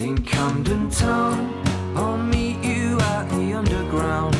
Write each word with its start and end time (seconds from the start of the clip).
in 0.00 0.16
Camden 0.24 0.88
Town. 0.88 1.52
I'll 1.94 2.16
meet 2.16 2.64
you 2.64 2.98
at 3.00 3.28
the 3.28 3.52
underground 3.52 4.34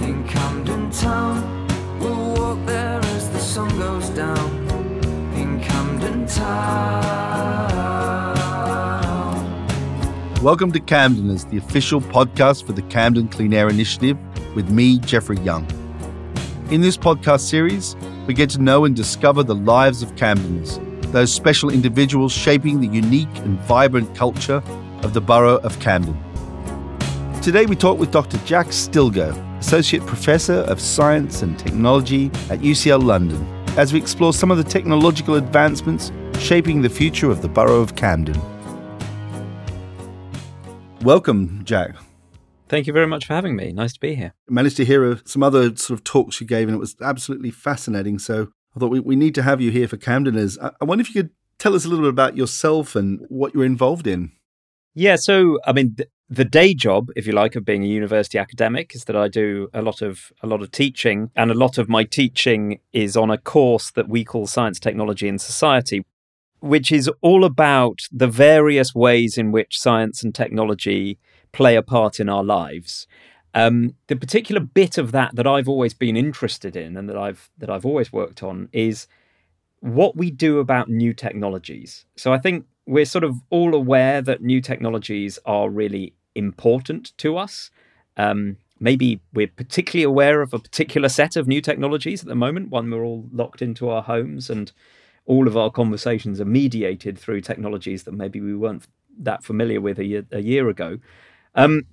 in 0.00 0.24
Camden 0.28 0.92
Town. 0.92 1.66
We'll 1.98 2.34
walk 2.34 2.64
there 2.66 3.00
as 3.00 3.28
the 3.30 3.40
sun 3.40 3.68
goes 3.78 4.08
down 4.10 4.38
in 5.34 5.60
Camden 5.60 6.24
Town. 6.26 6.70
Welcome 10.40 10.70
to 10.70 10.78
Camdeners, 10.78 11.50
the 11.50 11.56
official 11.56 12.00
podcast 12.00 12.64
for 12.64 12.72
the 12.72 12.82
Camden 12.82 13.26
Clean 13.26 13.52
Air 13.52 13.70
Initiative 13.70 14.16
with 14.54 14.70
me, 14.70 15.00
Jeffrey 15.00 15.38
Young. 15.38 15.66
In 16.70 16.80
this 16.80 16.96
podcast 16.96 17.40
series, 17.40 17.96
we 18.28 18.34
get 18.34 18.48
to 18.50 18.62
know 18.62 18.84
and 18.84 18.94
discover 18.94 19.42
the 19.42 19.56
lives 19.56 20.00
of 20.02 20.14
Camdeners, 20.14 20.78
those 21.12 21.32
special 21.32 21.70
individuals 21.70 22.32
shaping 22.32 22.80
the 22.80 22.86
unique 22.86 23.34
and 23.38 23.58
vibrant 23.60 24.14
culture 24.14 24.62
of 25.02 25.14
the 25.14 25.20
borough 25.20 25.58
of 25.58 25.78
Camden. 25.80 26.18
Today 27.42 27.66
we 27.66 27.74
talk 27.74 27.98
with 27.98 28.10
Dr. 28.10 28.38
Jack 28.44 28.66
Stilgoe, 28.68 29.34
Associate 29.58 30.04
Professor 30.06 30.60
of 30.68 30.80
Science 30.80 31.42
and 31.42 31.58
Technology 31.58 32.26
at 32.50 32.60
UCL 32.60 33.02
London, 33.02 33.44
as 33.76 33.92
we 33.92 33.98
explore 33.98 34.32
some 34.32 34.50
of 34.50 34.58
the 34.58 34.64
technological 34.64 35.34
advancements 35.36 36.12
shaping 36.38 36.82
the 36.82 36.90
future 36.90 37.30
of 37.30 37.42
the 37.42 37.48
borough 37.48 37.80
of 37.80 37.96
Camden. 37.96 38.40
Welcome, 41.02 41.62
Jack. 41.64 41.96
Thank 42.68 42.86
you 42.86 42.92
very 42.92 43.06
much 43.06 43.26
for 43.26 43.34
having 43.34 43.56
me. 43.56 43.72
Nice 43.72 43.94
to 43.94 44.00
be 44.00 44.14
here. 44.14 44.32
I 44.48 44.52
managed 44.52 44.76
to 44.76 44.84
hear 44.84 45.10
uh, 45.10 45.16
some 45.24 45.42
other 45.42 45.74
sort 45.74 45.98
of 45.98 46.04
talks 46.04 46.40
you 46.40 46.46
gave, 46.46 46.68
and 46.68 46.76
it 46.76 46.78
was 46.78 46.94
absolutely 47.00 47.50
fascinating. 47.50 48.18
So 48.18 48.52
I 48.74 48.80
thought 48.80 48.90
we, 48.90 49.00
we 49.00 49.16
need 49.16 49.34
to 49.34 49.42
have 49.42 49.60
you 49.60 49.70
here 49.70 49.88
for 49.88 49.96
Camdeners. 49.96 50.58
I, 50.62 50.70
I 50.80 50.84
wonder 50.84 51.02
if 51.02 51.14
you 51.14 51.22
could 51.22 51.30
tell 51.58 51.74
us 51.74 51.84
a 51.84 51.88
little 51.88 52.04
bit 52.04 52.10
about 52.10 52.36
yourself 52.36 52.96
and 52.96 53.20
what 53.28 53.54
you're 53.54 53.64
involved 53.64 54.06
in. 54.06 54.32
Yeah, 54.94 55.16
so 55.16 55.58
I 55.64 55.72
mean, 55.72 55.94
th- 55.96 56.08
the 56.28 56.44
day 56.44 56.74
job, 56.74 57.10
if 57.16 57.26
you 57.26 57.32
like, 57.32 57.56
of 57.56 57.64
being 57.64 57.84
a 57.84 57.88
university 57.88 58.38
academic 58.38 58.94
is 58.94 59.04
that 59.04 59.16
I 59.16 59.28
do 59.28 59.68
a 59.74 59.82
lot 59.82 60.02
of 60.02 60.32
a 60.42 60.46
lot 60.46 60.62
of 60.62 60.70
teaching, 60.70 61.30
and 61.36 61.50
a 61.50 61.54
lot 61.54 61.78
of 61.78 61.88
my 61.88 62.04
teaching 62.04 62.80
is 62.92 63.16
on 63.16 63.30
a 63.30 63.38
course 63.38 63.90
that 63.92 64.08
we 64.08 64.24
call 64.24 64.46
Science, 64.46 64.80
Technology, 64.80 65.28
and 65.28 65.40
Society, 65.40 66.04
which 66.60 66.92
is 66.92 67.10
all 67.20 67.44
about 67.44 68.00
the 68.12 68.28
various 68.28 68.94
ways 68.94 69.38
in 69.38 69.52
which 69.52 69.78
science 69.78 70.22
and 70.22 70.34
technology 70.34 71.18
play 71.52 71.76
a 71.76 71.82
part 71.82 72.20
in 72.20 72.28
our 72.28 72.44
lives. 72.44 73.06
Um, 73.54 73.94
the 74.06 74.16
particular 74.16 74.60
bit 74.60 74.96
of 74.98 75.12
that 75.12 75.34
that 75.34 75.46
I've 75.46 75.68
always 75.68 75.94
been 75.94 76.16
interested 76.16 76.76
in 76.76 76.96
and 76.96 77.08
that 77.08 77.16
I've 77.16 77.50
that 77.58 77.70
I've 77.70 77.86
always 77.86 78.12
worked 78.12 78.42
on 78.42 78.68
is 78.72 79.08
what 79.80 80.16
we 80.16 80.30
do 80.30 80.58
about 80.58 80.88
new 80.88 81.12
technologies. 81.12 82.04
So 82.16 82.32
I 82.32 82.38
think 82.38 82.66
we're 82.86 83.04
sort 83.04 83.24
of 83.24 83.36
all 83.50 83.74
aware 83.74 84.22
that 84.22 84.42
new 84.42 84.60
technologies 84.60 85.38
are 85.44 85.68
really 85.68 86.14
important 86.34 87.16
to 87.18 87.36
us. 87.36 87.70
Um, 88.16 88.56
maybe 88.78 89.20
we're 89.32 89.48
particularly 89.48 90.04
aware 90.04 90.42
of 90.42 90.54
a 90.54 90.58
particular 90.58 91.08
set 91.08 91.36
of 91.36 91.48
new 91.48 91.60
technologies 91.60 92.22
at 92.22 92.28
the 92.28 92.34
moment, 92.34 92.70
one 92.70 92.90
we're 92.90 93.04
all 93.04 93.26
locked 93.32 93.62
into 93.62 93.88
our 93.88 94.02
homes 94.02 94.50
and 94.50 94.72
all 95.26 95.46
of 95.46 95.56
our 95.56 95.70
conversations 95.70 96.40
are 96.40 96.46
mediated 96.46 97.18
through 97.18 97.40
technologies 97.40 98.04
that 98.04 98.12
maybe 98.12 98.40
we 98.40 98.54
weren't 98.54 98.86
that 99.18 99.44
familiar 99.44 99.80
with 99.80 99.98
a 99.98 100.04
year, 100.04 100.26
a 100.32 100.40
year 100.40 100.68
ago. 100.68 100.98
Um, 101.54 101.86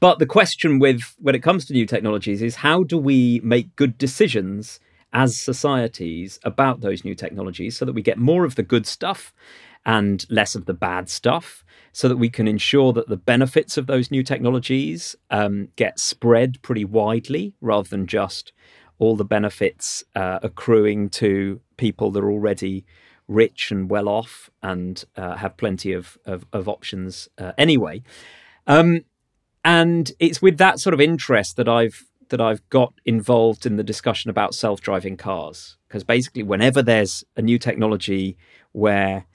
but 0.00 0.18
the 0.18 0.26
question 0.26 0.78
with 0.78 1.14
when 1.18 1.34
it 1.34 1.42
comes 1.42 1.64
to 1.66 1.72
new 1.72 1.86
technologies 1.86 2.42
is 2.42 2.56
how 2.56 2.82
do 2.82 2.98
we 2.98 3.40
make 3.42 3.74
good 3.76 3.98
decisions 3.98 4.80
as 5.12 5.36
societies 5.36 6.38
about 6.44 6.80
those 6.80 7.04
new 7.04 7.14
technologies 7.14 7.76
so 7.76 7.84
that 7.84 7.94
we 7.94 8.02
get 8.02 8.18
more 8.18 8.44
of 8.44 8.54
the 8.54 8.62
good 8.62 8.86
stuff 8.86 9.32
and 9.84 10.26
less 10.30 10.54
of 10.54 10.66
the 10.66 10.74
bad 10.74 11.08
stuff 11.08 11.64
so 11.92 12.08
that 12.08 12.16
we 12.16 12.28
can 12.28 12.46
ensure 12.46 12.92
that 12.92 13.08
the 13.08 13.16
benefits 13.16 13.76
of 13.76 13.86
those 13.86 14.10
new 14.10 14.22
technologies 14.22 15.16
um, 15.30 15.68
get 15.76 15.98
spread 15.98 16.60
pretty 16.62 16.84
widely 16.84 17.54
rather 17.60 17.88
than 17.88 18.06
just 18.06 18.52
all 18.98 19.16
the 19.16 19.24
benefits 19.24 20.04
uh, 20.14 20.38
accruing 20.42 21.08
to 21.08 21.60
people 21.76 22.10
that 22.10 22.22
are 22.22 22.30
already 22.30 22.84
rich 23.26 23.70
and 23.70 23.90
well 23.90 24.08
off 24.08 24.50
and 24.62 25.04
uh, 25.16 25.36
have 25.36 25.56
plenty 25.56 25.92
of, 25.92 26.18
of, 26.26 26.44
of 26.52 26.68
options 26.68 27.28
uh, 27.38 27.52
anyway. 27.56 28.02
Um, 28.66 29.04
and 29.64 30.12
it's 30.18 30.40
with 30.40 30.58
that 30.58 30.80
sort 30.80 30.94
of 30.94 31.00
interest 31.00 31.56
that 31.56 31.68
I've 31.68 32.04
that 32.30 32.40
I've 32.40 32.66
got 32.70 32.94
involved 33.04 33.66
in 33.66 33.76
the 33.76 33.82
discussion 33.82 34.30
about 34.30 34.54
self-driving 34.54 35.16
cars 35.16 35.76
because 35.88 36.04
basically 36.04 36.44
whenever 36.44 36.80
there's 36.80 37.24
a 37.36 37.42
new 37.42 37.58
technology 37.58 38.36
where 38.70 39.26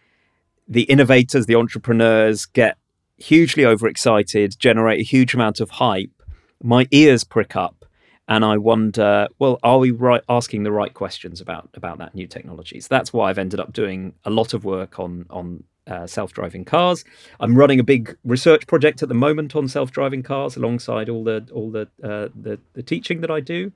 the 0.68 0.84
innovators, 0.84 1.46
the 1.46 1.56
entrepreneurs 1.56 2.46
get 2.46 2.78
hugely 3.18 3.66
overexcited, 3.66 4.58
generate 4.58 5.02
a 5.02 5.04
huge 5.04 5.34
amount 5.34 5.60
of 5.60 5.72
hype, 5.72 6.24
my 6.64 6.88
ears 6.92 7.26
prick 7.26 7.56
up 7.56 7.86
and 8.28 8.44
I 8.44 8.58
wonder, 8.58 9.28
well, 9.38 9.60
are 9.62 9.78
we 9.78 9.92
right 9.92 10.24
asking 10.28 10.64
the 10.64 10.72
right 10.72 10.94
questions 10.94 11.42
about 11.42 11.70
about 11.76 12.00
that 12.00 12.16
new 12.16 12.28
technology? 12.28 12.80
So 12.80 12.88
that's 12.90 13.14
why 13.14 13.30
I've 13.30 13.38
ended 13.38 13.60
up 13.60 13.74
doing 13.74 14.14
a 14.24 14.30
lot 14.30 14.54
of 14.54 14.66
work 14.66 15.00
on 15.00 15.26
on 15.30 15.64
uh, 15.88 16.08
self-driving 16.08 16.66
cars. 16.66 17.04
I'm 17.40 17.58
running 17.58 17.80
a 17.80 17.84
big 17.84 18.18
research 18.24 18.68
project 18.68 19.04
at 19.04 19.10
the 19.10 19.16
moment 19.16 19.56
on 19.56 19.68
self-driving 19.68 20.24
cars, 20.24 20.56
alongside 20.56 21.10
all 21.10 21.24
the 21.24 21.48
all 21.54 21.70
the 21.70 21.88
uh, 22.04 22.30
the, 22.36 22.60
the, 22.74 22.84
teaching 22.84 23.22
that 23.22 23.32
I 23.32 23.40
do, 23.40 23.72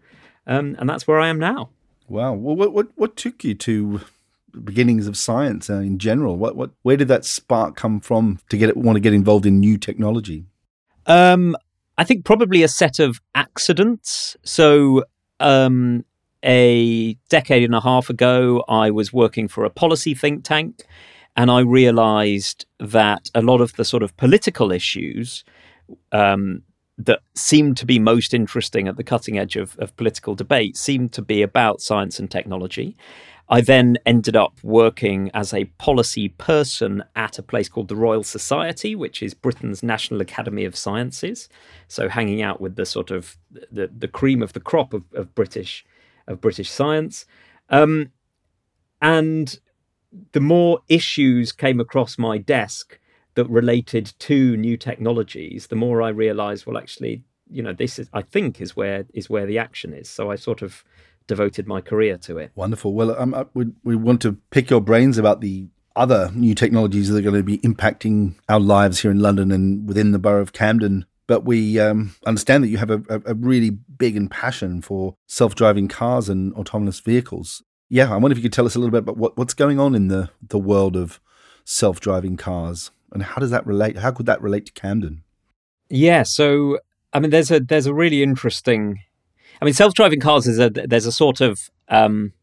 um, 0.48 0.76
and 0.80 0.90
that's 0.90 1.08
where 1.08 1.20
I 1.20 1.28
am 1.28 1.40
now. 1.40 1.70
Wow. 2.08 2.34
Well, 2.34 2.56
what 2.56 2.74
what 2.74 2.88
what 2.96 3.16
took 3.16 3.44
you 3.44 3.56
to 3.56 4.02
beginnings 4.64 5.08
of 5.08 5.18
science 5.18 5.70
uh, 5.70 5.76
in 5.76 6.00
general? 6.00 6.36
What 6.36 6.56
what 6.56 6.72
where 6.82 6.98
did 6.98 7.08
that 7.10 7.26
spark 7.26 7.76
come 7.76 8.00
from 8.00 8.40
to 8.50 8.58
get 8.58 8.76
want 8.76 8.96
to 8.96 9.02
get 9.02 9.14
involved 9.14 9.46
in 9.46 9.60
new 9.60 9.78
technology? 9.78 10.46
Um, 11.06 11.56
I 11.98 12.04
think 12.04 12.26
probably 12.26 12.64
a 12.64 12.68
set 12.68 13.00
of 13.00 13.22
accidents. 13.36 14.36
So. 14.44 15.06
Um, 15.42 16.04
a 16.44 17.16
decade 17.28 17.64
and 17.64 17.76
a 17.76 17.82
half 17.82 18.10
ago, 18.10 18.64
I 18.70 18.92
was 18.92 19.12
working 19.12 19.50
for 19.50 19.66
a 19.66 19.70
policy 19.70 20.14
think 20.14 20.46
tank 20.46 20.86
and 21.40 21.50
I 21.50 21.62
realized 21.62 22.66
that 22.82 23.30
a 23.34 23.42
lot 23.42 23.62
of 23.62 23.72
the 23.78 23.86
sort 23.86 24.04
of 24.04 24.18
political 24.18 24.74
issues 24.74 25.46
um, 26.12 26.64
that 26.98 27.22
seemed 27.34 27.78
to 27.78 27.86
be 27.86 27.98
most 27.98 28.34
interesting 28.34 28.90
at 28.90 28.98
the 28.98 29.06
cutting 29.06 29.40
edge 29.40 29.56
of, 29.56 29.78
of 29.80 29.96
political 29.96 30.36
debate 30.36 30.76
seemed 30.76 31.14
to 31.14 31.22
be 31.22 31.42
about 31.42 31.80
science 31.80 32.20
and 32.20 32.30
technology. 32.30 32.98
I 33.48 33.62
then 33.62 33.98
ended 34.06 34.36
up 34.36 34.60
working 34.64 35.32
as 35.34 35.54
a 35.54 35.64
policy 35.78 36.28
person 36.28 37.06
at 37.16 37.40
a 37.40 37.44
place 37.44 37.70
called 37.70 37.88
the 37.88 37.96
Royal 37.96 38.26
Society, 38.26 38.94
which 38.94 39.24
is 39.24 39.34
Britain's 39.34 39.82
National 39.82 40.20
Academy 40.20 40.66
of 40.66 40.76
Sciences. 40.76 41.48
So 41.88 42.10
hanging 42.10 42.42
out 42.42 42.60
with 42.60 42.76
the 42.76 42.86
sort 42.86 43.12
of 43.12 43.38
the, 43.72 43.88
the 43.88 44.10
cream 44.10 44.44
of 44.44 44.52
the 44.52 44.60
crop 44.60 44.94
of, 44.94 45.06
of 45.14 45.34
British 45.36 45.86
of 46.28 46.42
British 46.42 46.70
science. 46.70 47.26
Um, 47.70 48.12
and 49.02 49.58
the 50.32 50.40
more 50.40 50.80
issues 50.88 51.52
came 51.52 51.80
across 51.80 52.18
my 52.18 52.38
desk 52.38 53.00
that 53.36 53.50
related 53.50 54.14
to 54.20 54.58
new 54.58 54.78
technologies, 54.78 55.68
the 55.68 55.76
more 55.76 56.02
I 56.02 56.10
realized, 56.10 56.66
well, 56.66 56.78
actually, 56.78 57.24
you 57.50 57.64
know, 57.64 57.74
this 57.74 58.00
is, 58.00 58.10
I 58.14 58.22
think, 58.22 58.62
is 58.62 58.76
where 58.76 59.06
is 59.14 59.30
where 59.30 59.46
the 59.46 59.58
action 59.58 59.94
is. 59.94 60.10
So 60.10 60.32
I 60.32 60.36
sort 60.36 60.62
of 60.62 60.84
devoted 61.28 61.68
my 61.68 61.82
career 61.82 62.18
to 62.18 62.38
it. 62.38 62.52
Wonderful. 62.56 62.94
Well, 62.94 63.16
um, 63.20 63.34
uh, 63.34 63.46
we, 63.54 63.68
we 63.84 63.96
want 63.96 64.22
to 64.22 64.34
pick 64.50 64.70
your 64.70 64.82
brains 64.82 65.18
about 65.18 65.42
the 65.42 65.68
other 65.96 66.32
new 66.34 66.56
technologies 66.56 67.10
that 67.10 67.18
are 67.18 67.22
going 67.22 67.36
to 67.36 67.44
be 67.44 67.60
impacting 67.60 68.36
our 68.48 68.60
lives 68.60 69.02
here 69.02 69.12
in 69.12 69.20
London 69.20 69.52
and 69.52 69.88
within 69.88 70.12
the 70.12 70.20
borough 70.20 70.42
of 70.42 70.54
Camden. 70.54 71.06
But 71.28 71.46
we 71.46 71.80
um, 71.80 72.16
understand 72.26 72.64
that 72.64 72.70
you 72.70 72.78
have 72.78 72.90
a, 72.90 73.02
a, 73.08 73.36
really 73.36 73.70
big 73.70 74.18
and 74.18 74.32
passion 74.32 74.82
for 74.82 75.16
self-driving 75.28 75.88
cars 75.88 76.28
and 76.28 76.54
autonomous 76.56 77.00
vehicles 77.00 77.62
yeah, 77.90 78.14
I 78.14 78.18
wonder 78.18 78.32
if 78.32 78.38
you 78.38 78.44
could 78.44 78.54
tell 78.54 78.66
us 78.66 78.76
a 78.76 78.80
little 78.80 78.92
bit 78.92 79.00
about 79.00 79.18
what, 79.18 79.36
what's 79.38 79.54
going 79.54 79.80
on 79.80 79.96
in 79.96 80.08
the, 80.08 80.30
the 80.48 80.60
world 80.60 80.96
of 80.96 81.20
self 81.66 82.00
driving 82.00 82.38
cars 82.38 82.92
and 83.12 83.24
how 83.24 83.36
does 83.36 83.52
that 83.52 83.66
relate? 83.66 83.98
How 83.98 84.12
could 84.12 84.26
that 84.28 84.42
relate 84.42 84.66
to 84.68 84.72
Camden? 84.72 85.24
Yeah, 85.90 86.24
so 86.24 86.80
I 87.14 87.20
mean, 87.20 87.32
there's 87.32 87.52
a 87.52 87.60
there's 87.60 87.88
a 87.88 87.94
really 87.94 88.22
interesting. 88.22 89.02
I 89.62 89.66
mean, 89.66 89.74
self 89.74 89.94
driving 89.94 90.20
cars 90.20 90.48
is 90.48 90.60
a 90.60 90.70
there's 90.70 91.06
a 91.06 91.12
sort 91.12 91.42
of 91.42 91.70
um, 91.88 92.34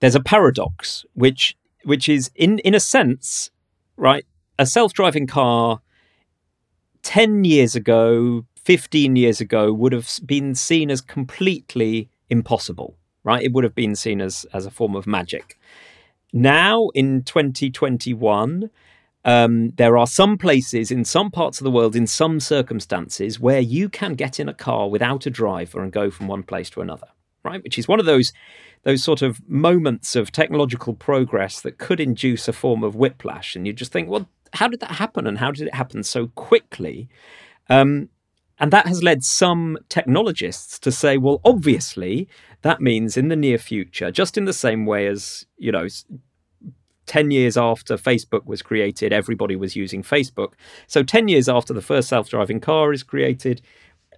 there's 0.00 0.14
a 0.14 0.20
paradox 0.20 1.04
which 1.14 1.56
which 1.84 2.08
is 2.08 2.30
in 2.34 2.58
in 2.60 2.74
a 2.74 2.80
sense 2.80 3.50
right 3.96 4.26
a 4.58 4.66
self 4.66 4.92
driving 4.92 5.26
car 5.26 5.80
ten 7.02 7.44
years 7.44 7.74
ago, 7.74 8.44
fifteen 8.62 9.16
years 9.16 9.40
ago 9.40 9.72
would 9.72 9.92
have 9.92 10.10
been 10.26 10.54
seen 10.54 10.90
as 10.90 11.00
completely 11.00 12.10
impossible 12.28 12.98
right? 13.24 13.42
It 13.42 13.52
would 13.52 13.64
have 13.64 13.74
been 13.74 13.94
seen 13.94 14.20
as 14.20 14.46
as 14.52 14.66
a 14.66 14.70
form 14.70 14.94
of 14.94 15.06
magic. 15.06 15.58
Now 16.32 16.88
in 16.94 17.22
2021, 17.22 18.70
um, 19.24 19.70
there 19.76 19.96
are 19.98 20.06
some 20.06 20.38
places 20.38 20.90
in 20.90 21.04
some 21.04 21.30
parts 21.30 21.60
of 21.60 21.64
the 21.64 21.70
world, 21.70 21.96
in 21.96 22.06
some 22.06 22.40
circumstances, 22.40 23.40
where 23.40 23.60
you 23.60 23.88
can 23.88 24.14
get 24.14 24.38
in 24.38 24.48
a 24.48 24.54
car 24.54 24.88
without 24.88 25.26
a 25.26 25.30
driver 25.30 25.82
and 25.82 25.92
go 25.92 26.10
from 26.10 26.28
one 26.28 26.42
place 26.42 26.70
to 26.70 26.80
another, 26.80 27.08
right? 27.44 27.62
Which 27.62 27.78
is 27.78 27.88
one 27.88 28.00
of 28.00 28.06
those 28.06 28.32
those 28.84 29.02
sort 29.02 29.22
of 29.22 29.46
moments 29.48 30.14
of 30.14 30.30
technological 30.30 30.94
progress 30.94 31.60
that 31.60 31.78
could 31.78 31.98
induce 31.98 32.46
a 32.46 32.52
form 32.52 32.84
of 32.84 32.94
whiplash, 32.94 33.56
and 33.56 33.66
you 33.66 33.72
just 33.72 33.92
think, 33.92 34.08
well, 34.08 34.28
how 34.54 34.68
did 34.68 34.80
that 34.80 34.92
happen, 34.92 35.26
and 35.26 35.38
how 35.38 35.50
did 35.50 35.66
it 35.66 35.74
happen 35.74 36.02
so 36.02 36.28
quickly? 36.28 37.08
Um, 37.68 38.08
and 38.60 38.72
that 38.72 38.86
has 38.86 39.02
led 39.02 39.24
some 39.24 39.78
technologists 39.88 40.78
to 40.80 40.90
say, 40.90 41.16
well, 41.16 41.40
obviously, 41.44 42.28
that 42.62 42.80
means 42.80 43.16
in 43.16 43.28
the 43.28 43.36
near 43.36 43.58
future, 43.58 44.10
just 44.10 44.36
in 44.36 44.44
the 44.44 44.52
same 44.52 44.84
way 44.84 45.06
as, 45.06 45.46
you 45.56 45.70
know, 45.70 45.86
10 47.06 47.30
years 47.30 47.56
after 47.56 47.96
Facebook 47.96 48.44
was 48.46 48.62
created, 48.62 49.12
everybody 49.12 49.56
was 49.56 49.74
using 49.74 50.02
Facebook. 50.02 50.52
So 50.86 51.02
10 51.02 51.28
years 51.28 51.48
after 51.48 51.72
the 51.72 51.82
first 51.82 52.08
self 52.08 52.28
driving 52.28 52.60
car 52.60 52.92
is 52.92 53.02
created, 53.02 53.62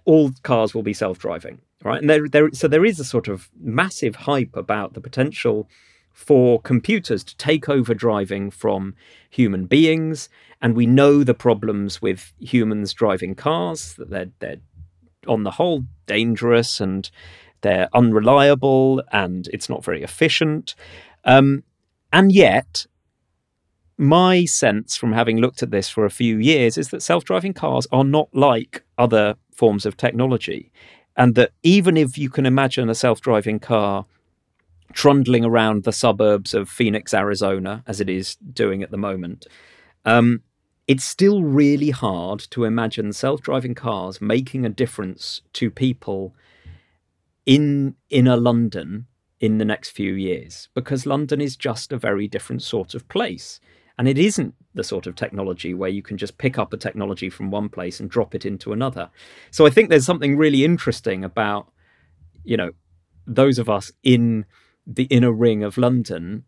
all 0.05 0.31
cars 0.43 0.73
will 0.73 0.83
be 0.83 0.93
self 0.93 1.19
driving, 1.19 1.61
right? 1.83 2.01
And 2.01 2.09
there, 2.09 2.27
there, 2.27 2.49
so 2.51 2.67
there 2.67 2.85
is 2.85 2.99
a 2.99 3.05
sort 3.05 3.27
of 3.27 3.49
massive 3.59 4.15
hype 4.15 4.55
about 4.55 4.93
the 4.93 5.01
potential 5.01 5.69
for 6.21 6.61
computers 6.61 7.23
to 7.23 7.35
take 7.37 7.67
over 7.67 7.95
driving 7.95 8.51
from 8.51 8.95
human 9.29 9.65
beings 9.65 10.29
and 10.61 10.75
we 10.75 10.85
know 10.85 11.23
the 11.23 11.33
problems 11.33 11.99
with 11.99 12.31
humans 12.39 12.93
driving 12.93 13.33
cars 13.33 13.95
that 13.95 14.11
they're 14.11 14.29
they're 14.39 14.57
on 15.27 15.43
the 15.43 15.51
whole 15.51 15.83
dangerous 16.05 16.79
and 16.79 17.09
they're 17.61 17.89
unreliable 17.93 19.01
and 19.11 19.47
it's 19.53 19.69
not 19.69 19.83
very 19.83 20.03
efficient. 20.03 20.75
Um, 21.25 21.63
and 22.13 22.31
yet, 22.31 22.85
my 23.97 24.45
sense 24.45 24.95
from 24.95 25.13
having 25.13 25.37
looked 25.37 25.61
at 25.61 25.71
this 25.71 25.89
for 25.89 26.05
a 26.05 26.09
few 26.09 26.37
years 26.37 26.77
is 26.77 26.89
that 26.89 27.01
self 27.01 27.23
driving 27.23 27.53
cars 27.53 27.87
are 27.91 28.03
not 28.03 28.29
like 28.33 28.83
other 28.97 29.35
forms 29.53 29.85
of 29.85 29.97
technology. 29.97 30.71
And 31.17 31.35
that 31.35 31.51
even 31.61 31.97
if 31.97 32.17
you 32.17 32.29
can 32.29 32.45
imagine 32.45 32.89
a 32.89 32.95
self 32.95 33.21
driving 33.21 33.59
car 33.59 34.05
trundling 34.93 35.45
around 35.45 35.83
the 35.83 35.91
suburbs 35.91 36.53
of 36.53 36.69
Phoenix, 36.69 37.13
Arizona, 37.13 37.83
as 37.87 37.99
it 37.99 38.09
is 38.09 38.35
doing 38.35 38.83
at 38.83 38.91
the 38.91 38.97
moment, 38.97 39.47
um, 40.05 40.41
it's 40.87 41.03
still 41.03 41.43
really 41.43 41.91
hard 41.91 42.39
to 42.51 42.65
imagine 42.65 43.13
self-driving 43.13 43.75
cars 43.75 44.19
making 44.19 44.65
a 44.65 44.69
difference 44.69 45.41
to 45.53 45.69
people 45.69 46.35
in 47.45 47.95
inner 48.09 48.35
London 48.37 49.07
in 49.39 49.57
the 49.57 49.65
next 49.65 49.89
few 49.89 50.13
years 50.13 50.69
because 50.73 51.05
London 51.05 51.41
is 51.41 51.55
just 51.55 51.91
a 51.91 51.97
very 51.97 52.27
different 52.27 52.61
sort 52.61 52.93
of 52.93 53.07
place. 53.09 53.59
And 53.97 54.07
it 54.07 54.17
isn't 54.17 54.55
the 54.73 54.83
sort 54.83 55.07
of 55.07 55.15
technology 55.15 55.73
where 55.73 55.89
you 55.89 56.01
can 56.01 56.17
just 56.17 56.37
pick 56.37 56.57
up 56.57 56.73
a 56.73 56.77
technology 56.77 57.29
from 57.29 57.51
one 57.51 57.69
place 57.69 57.99
and 57.99 58.09
drop 58.09 58.33
it 58.33 58.45
into 58.45 58.73
another. 58.73 59.09
So 59.51 59.65
I 59.65 59.69
think 59.69 59.89
there's 59.89 60.05
something 60.05 60.37
really 60.37 60.63
interesting 60.63 61.23
about, 61.23 61.71
you 62.43 62.57
know, 62.57 62.71
those 63.27 63.59
of 63.59 63.69
us 63.69 63.91
in 64.03 64.45
the 64.85 65.03
inner 65.05 65.31
ring 65.31 65.63
of 65.63 65.77
London 65.77 66.45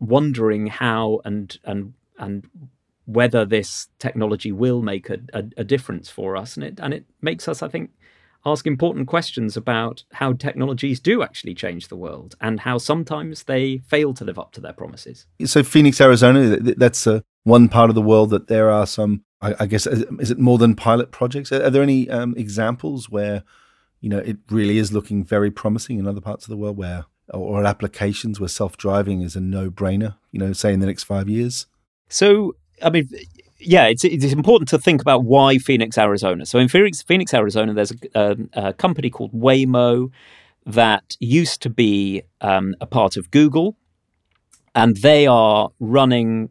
wondering 0.00 0.66
how 0.66 1.20
and 1.24 1.58
and 1.64 1.94
and 2.18 2.48
whether 3.06 3.44
this 3.44 3.88
technology 3.98 4.52
will 4.52 4.82
make 4.82 5.10
a, 5.10 5.18
a, 5.32 5.44
a, 5.58 5.64
difference 5.64 6.08
for 6.08 6.36
us, 6.36 6.56
and 6.56 6.64
it 6.64 6.78
and 6.80 6.94
it 6.94 7.04
makes 7.20 7.48
us, 7.48 7.62
I 7.62 7.68
think, 7.68 7.90
ask 8.46 8.66
important 8.66 9.08
questions 9.08 9.56
about 9.56 10.04
how 10.12 10.32
technologies 10.32 11.00
do 11.00 11.22
actually 11.22 11.54
change 11.54 11.88
the 11.88 11.96
world 11.96 12.36
and 12.40 12.60
how 12.60 12.78
sometimes 12.78 13.44
they 13.44 13.78
fail 13.78 14.14
to 14.14 14.24
live 14.24 14.38
up 14.38 14.52
to 14.52 14.60
their 14.60 14.72
promises. 14.72 15.26
So, 15.44 15.62
Phoenix, 15.62 16.00
Arizona, 16.00 16.56
that's 16.58 17.06
uh, 17.06 17.20
one 17.44 17.68
part 17.68 17.90
of 17.90 17.94
the 17.94 18.02
world 18.02 18.30
that 18.30 18.48
there 18.48 18.70
are 18.70 18.86
some. 18.86 19.24
I, 19.42 19.54
I 19.60 19.66
guess 19.66 19.86
is 19.86 20.30
it 20.30 20.38
more 20.38 20.58
than 20.58 20.74
pilot 20.74 21.10
projects? 21.10 21.50
Are, 21.52 21.62
are 21.62 21.70
there 21.70 21.82
any 21.82 22.08
um, 22.10 22.34
examples 22.36 23.10
where 23.10 23.42
you 24.00 24.08
know 24.08 24.18
it 24.18 24.38
really 24.50 24.78
is 24.78 24.92
looking 24.92 25.24
very 25.24 25.50
promising 25.50 25.98
in 25.98 26.06
other 26.06 26.20
parts 26.20 26.44
of 26.44 26.50
the 26.50 26.56
world 26.56 26.76
where 26.76 27.06
or 27.32 27.64
applications 27.64 28.40
where 28.40 28.48
self-driving 28.48 29.22
is 29.22 29.36
a 29.36 29.40
no-brainer 29.40 30.16
you 30.32 30.38
know 30.38 30.52
say 30.52 30.72
in 30.72 30.80
the 30.80 30.86
next 30.86 31.04
five 31.04 31.28
years 31.28 31.66
so 32.08 32.54
I 32.82 32.90
mean, 32.90 33.08
yeah, 33.58 33.86
it's 33.86 34.04
it's 34.04 34.24
important 34.24 34.68
to 34.70 34.78
think 34.78 35.00
about 35.00 35.24
why 35.24 35.58
Phoenix, 35.58 35.96
Arizona. 35.98 36.46
So 36.46 36.58
in 36.58 36.68
Phoenix, 36.68 37.02
Phoenix, 37.02 37.32
Arizona, 37.32 37.72
there's 37.72 37.92
a, 37.92 37.96
a, 38.14 38.36
a 38.52 38.72
company 38.72 39.10
called 39.10 39.32
Waymo 39.32 40.10
that 40.66 41.16
used 41.20 41.62
to 41.62 41.70
be 41.70 42.22
um, 42.40 42.74
a 42.80 42.86
part 42.86 43.16
of 43.16 43.30
Google, 43.30 43.76
and 44.74 44.96
they 44.98 45.26
are 45.26 45.70
running, 45.78 46.50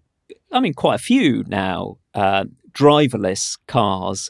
I 0.52 0.60
mean, 0.60 0.74
quite 0.74 0.96
a 0.96 1.04
few 1.04 1.44
now 1.48 1.98
uh, 2.14 2.46
driverless 2.72 3.58
cars, 3.68 4.30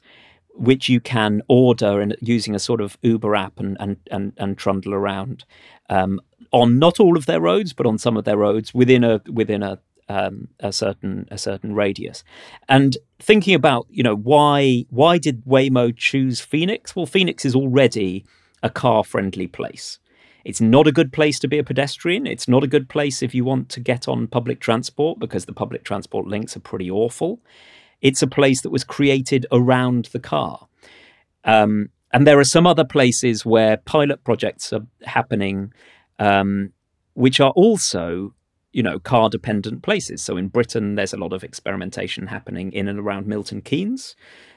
which 0.54 0.90
you 0.90 1.00
can 1.00 1.42
order 1.48 2.00
and 2.01 2.16
using 2.22 2.56
a 2.56 2.60
sort 2.60 2.81
of 2.81 2.98
Uber 3.01 3.36
app 3.36 3.60
and 3.60 3.78
and 3.80 3.98
and, 4.10 4.34
and 4.38 4.57
trundle 4.57 4.94
around. 4.94 5.46
Um, 5.90 6.22
on 6.51 6.80
not 6.80 7.00
all 7.00 7.18
of 7.18 7.25
their 7.25 7.42
roads, 7.42 7.74
but 7.74 7.86
on 7.86 7.98
some 7.98 8.18
of 8.18 8.25
their 8.25 8.38
roads 8.38 8.74
within 8.74 9.04
a 9.04 9.22
within 9.31 9.63
a 9.63 9.80
um, 10.07 10.48
a 10.60 10.74
certain 10.74 11.28
a 11.31 11.38
certain 11.38 11.75
radius. 11.75 12.24
And 12.68 12.98
thinking 13.19 13.54
about 13.54 13.88
you 13.90 14.04
know 14.04 14.16
why 14.16 14.86
why 14.90 15.18
did 15.18 15.46
Waymo 15.46 15.96
choose 15.96 16.40
Phoenix? 16.42 16.96
Well, 16.96 17.06
Phoenix 17.06 17.46
is 17.46 17.56
already 17.56 18.25
a 18.63 18.69
car 18.69 19.04
friendly 19.04 19.48
place. 19.48 20.00
It's 20.46 20.62
not 20.62 20.88
a 20.88 20.92
good 20.92 21.12
place 21.13 21.38
to 21.40 21.48
be 21.48 21.60
a 21.60 21.63
pedestrian. 21.63 22.25
It's 22.25 22.48
not 22.48 22.63
a 22.63 22.68
good 22.68 22.90
place 22.90 23.22
if 23.22 23.36
you 23.36 23.44
want 23.44 23.69
to 23.69 23.80
get 23.80 24.07
on 24.07 24.28
public 24.28 24.60
transport 24.60 25.19
because 25.19 25.46
the 25.46 25.54
public 25.54 25.84
transport 25.84 26.28
links 26.28 26.56
are 26.56 26.62
pretty 26.62 26.90
awful. 26.90 27.40
It's 28.01 28.22
a 28.22 28.28
place 28.28 28.62
that 28.62 28.69
was 28.69 28.84
created 28.84 29.46
around 29.51 30.06
the 30.06 30.19
car. 30.19 30.68
Um, 31.44 31.90
and 32.12 32.25
there 32.25 32.40
are 32.40 32.46
some 32.46 32.66
other 32.66 32.86
places 32.86 33.46
where 33.46 33.78
pilot 33.78 34.24
projects 34.24 34.74
are 34.74 34.86
happening, 35.04 35.74
um, 36.19 36.74
which 37.13 37.39
are 37.39 37.51
also 37.51 38.33
you 38.71 38.83
know, 38.83 39.00
car 39.00 39.30
dependent 39.30 39.81
places. 39.81 40.21
So 40.21 40.38
in 40.38 40.48
Britain, 40.48 40.95
there's 40.95 41.13
a 41.13 41.18
lot 41.18 41.33
of 41.33 41.44
experimentation 41.44 42.27
happening 42.27 42.71
in 42.71 42.88
and 42.88 43.00
around 43.00 43.25
Milton 43.25 43.62
Keynes 43.62 44.16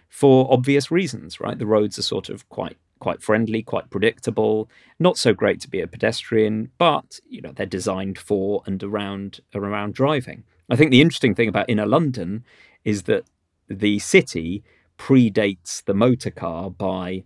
for 0.09 0.53
obvious 0.53 0.91
reasons, 0.91 1.41
right? 1.41 1.59
The 1.59 1.67
roads 1.67 1.99
are 1.99 2.03
sort 2.03 2.29
of 2.29 2.49
quite 2.49 2.77
quite 2.99 3.21
friendly, 3.21 3.65
quite 3.65 3.91
predictable, 3.91 4.71
not 5.01 5.19
so 5.19 5.35
great 5.35 5.61
to 5.61 5.69
be 5.69 5.81
a 5.81 5.89
pedestrian, 5.89 6.71
but 6.79 7.19
you 7.29 7.41
know, 7.41 7.51
they're 7.51 7.67
designed 7.67 8.19
for 8.19 8.63
and 8.67 8.83
around 8.83 9.41
around 9.55 9.95
driving. 9.95 10.45
I 10.71 10.77
think 10.77 10.91
the 10.91 11.01
interesting 11.01 11.35
thing 11.35 11.49
about 11.49 11.69
inner 11.69 11.87
London 11.87 12.45
is 12.85 13.05
that 13.05 13.25
the 13.69 13.99
city 13.99 14.63
predates 14.99 15.83
the 15.85 15.95
motor 15.95 16.31
car 16.31 16.71
by, 16.71 17.25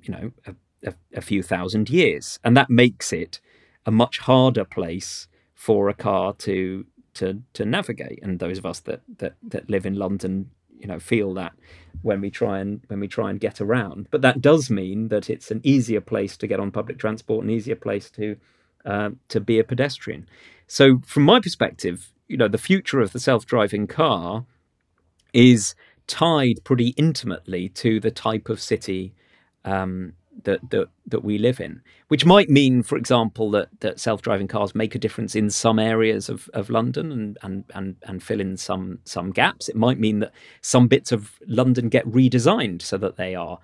you 0.00 0.12
know, 0.12 0.32
a, 0.46 0.54
a, 0.86 0.94
a 1.16 1.20
few 1.20 1.42
thousand 1.42 1.90
years. 1.90 2.38
And 2.42 2.56
that 2.56 2.70
makes 2.70 3.12
it 3.12 3.40
a 3.86 3.90
much 3.90 4.18
harder 4.18 4.64
place 4.64 5.28
for 5.54 5.88
a 5.88 5.94
car 5.94 6.32
to 6.34 6.86
to 7.14 7.42
to 7.52 7.64
navigate. 7.64 8.20
And 8.22 8.38
those 8.38 8.58
of 8.58 8.66
us 8.66 8.80
that 8.80 9.00
that 9.18 9.34
that 9.42 9.70
live 9.70 9.86
in 9.86 9.94
London, 9.94 10.50
you 10.78 10.86
know, 10.86 10.98
feel 10.98 11.34
that 11.34 11.52
when 12.02 12.20
we 12.20 12.30
try 12.30 12.58
and 12.58 12.80
when 12.88 13.00
we 13.00 13.08
try 13.08 13.30
and 13.30 13.40
get 13.40 13.60
around. 13.60 14.08
But 14.10 14.22
that 14.22 14.40
does 14.40 14.70
mean 14.70 15.08
that 15.08 15.30
it's 15.30 15.50
an 15.50 15.60
easier 15.62 16.00
place 16.00 16.36
to 16.38 16.46
get 16.46 16.60
on 16.60 16.70
public 16.70 16.98
transport, 16.98 17.44
an 17.44 17.50
easier 17.50 17.76
place 17.76 18.10
to 18.10 18.36
uh, 18.84 19.10
to 19.28 19.40
be 19.40 19.58
a 19.58 19.64
pedestrian. 19.64 20.28
So, 20.66 21.00
from 21.06 21.22
my 21.24 21.40
perspective, 21.40 22.12
you 22.28 22.36
know, 22.36 22.48
the 22.48 22.58
future 22.58 23.00
of 23.00 23.12
the 23.12 23.20
self-driving 23.20 23.86
car 23.86 24.44
is 25.32 25.74
tied 26.06 26.62
pretty 26.64 26.88
intimately 26.88 27.68
to 27.68 28.00
the 28.00 28.10
type 28.10 28.48
of 28.48 28.60
city 28.60 29.14
um, 29.64 30.12
that 30.42 30.60
that 30.70 30.88
that 31.06 31.24
we 31.24 31.38
live 31.38 31.60
in, 31.60 31.80
which 32.08 32.26
might 32.26 32.50
mean, 32.50 32.82
for 32.82 32.96
example, 32.96 33.50
that 33.52 33.68
that 33.80 34.00
self 34.00 34.22
driving 34.22 34.48
cars 34.48 34.74
make 34.74 34.94
a 34.94 34.98
difference 34.98 35.34
in 35.34 35.50
some 35.50 35.78
areas 35.78 36.28
of, 36.28 36.50
of 36.52 36.70
London 36.70 37.12
and, 37.12 37.38
and 37.42 37.64
and 37.74 37.96
and 38.02 38.22
fill 38.22 38.40
in 38.40 38.56
some 38.56 38.98
some 39.04 39.30
gaps. 39.30 39.68
It 39.68 39.76
might 39.76 39.98
mean 39.98 40.20
that 40.20 40.32
some 40.60 40.88
bits 40.88 41.12
of 41.12 41.38
London 41.46 41.88
get 41.88 42.06
redesigned 42.06 42.82
so 42.82 42.98
that 42.98 43.16
they 43.16 43.34
are 43.34 43.58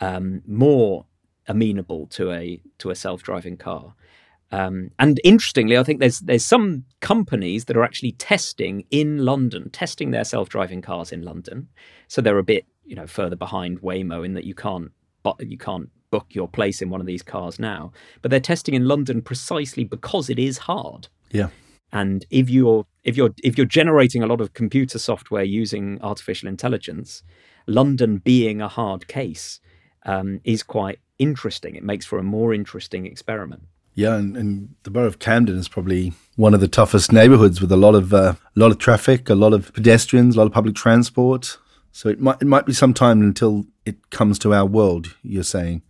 um, 0.00 0.42
more 0.46 1.06
amenable 1.46 2.06
to 2.08 2.32
a 2.32 2.60
to 2.78 2.90
a 2.90 2.94
self 2.94 3.22
driving 3.22 3.56
car. 3.56 3.94
Um, 4.50 4.90
and 4.98 5.20
interestingly, 5.24 5.76
I 5.76 5.82
think 5.82 6.00
there's 6.00 6.20
there's 6.20 6.44
some 6.44 6.84
companies 7.00 7.64
that 7.66 7.76
are 7.76 7.84
actually 7.84 8.12
testing 8.12 8.84
in 8.90 9.18
London, 9.18 9.70
testing 9.70 10.10
their 10.10 10.24
self 10.24 10.48
driving 10.48 10.82
cars 10.82 11.12
in 11.12 11.22
London. 11.22 11.68
So 12.08 12.20
they're 12.20 12.38
a 12.38 12.44
bit 12.44 12.66
you 12.84 12.94
know 12.94 13.06
further 13.06 13.36
behind 13.36 13.80
Waymo 13.80 14.24
in 14.24 14.34
that 14.34 14.44
you 14.44 14.54
can't 14.54 14.92
but 15.22 15.40
you 15.48 15.58
can't 15.58 15.90
book 16.14 16.26
your 16.30 16.46
place 16.46 16.80
in 16.80 16.90
one 16.90 17.00
of 17.00 17.08
these 17.08 17.24
cars 17.24 17.58
now. 17.58 17.90
But 18.22 18.30
they're 18.30 18.38
testing 18.52 18.74
in 18.74 18.86
London 18.86 19.20
precisely 19.20 19.82
because 19.82 20.30
it 20.30 20.38
is 20.38 20.58
hard. 20.58 21.08
Yeah. 21.32 21.48
And 21.90 22.24
if 22.30 22.48
you're 22.48 22.86
if 23.02 23.16
you're 23.16 23.34
if 23.42 23.58
you're 23.58 23.66
generating 23.80 24.22
a 24.22 24.26
lot 24.26 24.40
of 24.40 24.54
computer 24.54 24.98
software 25.00 25.42
using 25.42 25.98
artificial 26.02 26.48
intelligence, 26.48 27.24
London 27.66 28.18
being 28.18 28.60
a 28.60 28.68
hard 28.68 29.08
case 29.08 29.60
um, 30.06 30.40
is 30.44 30.62
quite 30.62 31.00
interesting. 31.18 31.74
It 31.74 31.82
makes 31.82 32.06
for 32.06 32.18
a 32.20 32.22
more 32.22 32.54
interesting 32.54 33.06
experiment. 33.06 33.62
Yeah, 33.96 34.16
and, 34.16 34.36
and, 34.36 34.74
the 34.82 34.90
borough 34.90 35.06
of 35.06 35.20
Camden 35.20 35.56
is 35.56 35.68
probably 35.68 36.12
one 36.34 36.52
of 36.52 36.60
the 36.60 36.66
toughest 36.68 37.12
neighbourhoods 37.12 37.60
with 37.60 37.70
a 37.70 37.76
lot 37.76 37.94
of 37.94 38.12
uh, 38.12 38.34
a 38.56 38.60
lot 38.60 38.70
of 38.70 38.78
traffic, 38.78 39.28
a 39.28 39.34
lot 39.34 39.52
of 39.52 39.72
pedestrians, 39.72 40.36
a 40.36 40.38
lot 40.38 40.46
of 40.46 40.52
public 40.52 40.76
transport. 40.76 41.58
So 41.90 42.08
it 42.08 42.20
might 42.20 42.42
it 42.42 42.46
might 42.54 42.66
be 42.66 42.72
some 42.72 42.94
time 42.94 43.20
until 43.20 43.66
it 43.84 44.10
comes 44.10 44.38
to 44.40 44.52
our 44.52 44.66
world. 44.66 45.14
You're 45.22 45.52
saying 45.56 45.82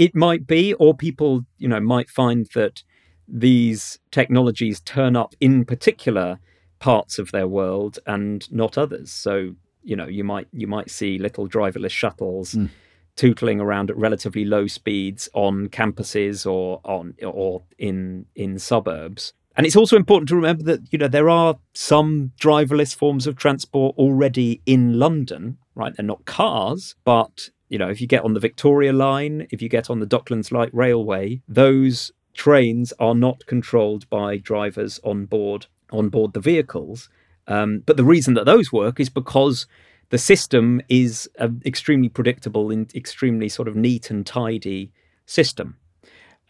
it 0.00 0.16
might 0.16 0.46
be, 0.46 0.72
or 0.74 0.94
people, 0.94 1.44
you 1.58 1.68
know, 1.68 1.78
might 1.78 2.08
find 2.08 2.48
that 2.54 2.82
these 3.28 3.98
technologies 4.10 4.80
turn 4.80 5.14
up 5.14 5.34
in 5.40 5.64
particular 5.64 6.40
parts 6.78 7.18
of 7.18 7.30
their 7.32 7.46
world 7.46 7.98
and 8.06 8.50
not 8.50 8.78
others. 8.78 9.12
So 9.12 9.54
you 9.82 9.96
know 9.96 10.06
you 10.06 10.24
might 10.24 10.48
you 10.52 10.66
might 10.66 10.90
see 10.90 11.18
little 11.18 11.48
driverless 11.48 11.90
shuttles. 11.90 12.54
Mm. 12.54 12.70
Tootling 13.16 13.60
around 13.60 13.90
at 13.90 13.98
relatively 13.98 14.46
low 14.46 14.66
speeds 14.66 15.28
on 15.34 15.68
campuses 15.68 16.50
or 16.50 16.80
on 16.84 17.14
or 17.22 17.64
in 17.76 18.24
in 18.34 18.58
suburbs, 18.58 19.34
and 19.56 19.66
it's 19.66 19.76
also 19.76 19.96
important 19.96 20.28
to 20.30 20.36
remember 20.36 20.62
that 20.62 20.80
you 20.90 20.98
know 20.98 21.08
there 21.08 21.28
are 21.28 21.58
some 21.74 22.32
driverless 22.40 22.94
forms 22.94 23.26
of 23.26 23.36
transport 23.36 23.94
already 23.98 24.62
in 24.64 24.98
London, 24.98 25.58
right? 25.74 25.94
They're 25.94 26.06
not 26.06 26.24
cars, 26.24 26.94
but 27.04 27.50
you 27.70 27.78
know 27.78 27.88
if 27.88 28.00
you 28.00 28.06
get 28.06 28.24
on 28.24 28.34
the 28.34 28.40
Victoria 28.40 28.92
line, 28.92 29.46
if 29.50 29.62
you 29.62 29.68
get 29.68 29.88
on 29.88 30.00
the 30.00 30.06
Docklands 30.06 30.52
Light 30.52 30.70
Railway, 30.74 31.40
those 31.48 32.12
trains 32.34 32.92
are 33.00 33.14
not 33.14 33.46
controlled 33.46 34.08
by 34.10 34.36
drivers 34.36 35.00
on 35.02 35.24
board 35.24 35.66
on 35.90 36.10
board 36.10 36.34
the 36.34 36.40
vehicles. 36.40 37.08
Um, 37.46 37.82
but 37.86 37.96
the 37.96 38.04
reason 38.04 38.34
that 38.34 38.44
those 38.44 38.70
work 38.70 39.00
is 39.00 39.08
because 39.08 39.66
the 40.10 40.18
system 40.18 40.82
is 40.88 41.28
an 41.38 41.62
extremely 41.64 42.08
predictable 42.08 42.70
and 42.70 42.94
extremely 42.94 43.48
sort 43.48 43.66
of 43.66 43.74
neat 43.74 44.10
and 44.10 44.26
tidy 44.26 44.92
system 45.24 45.78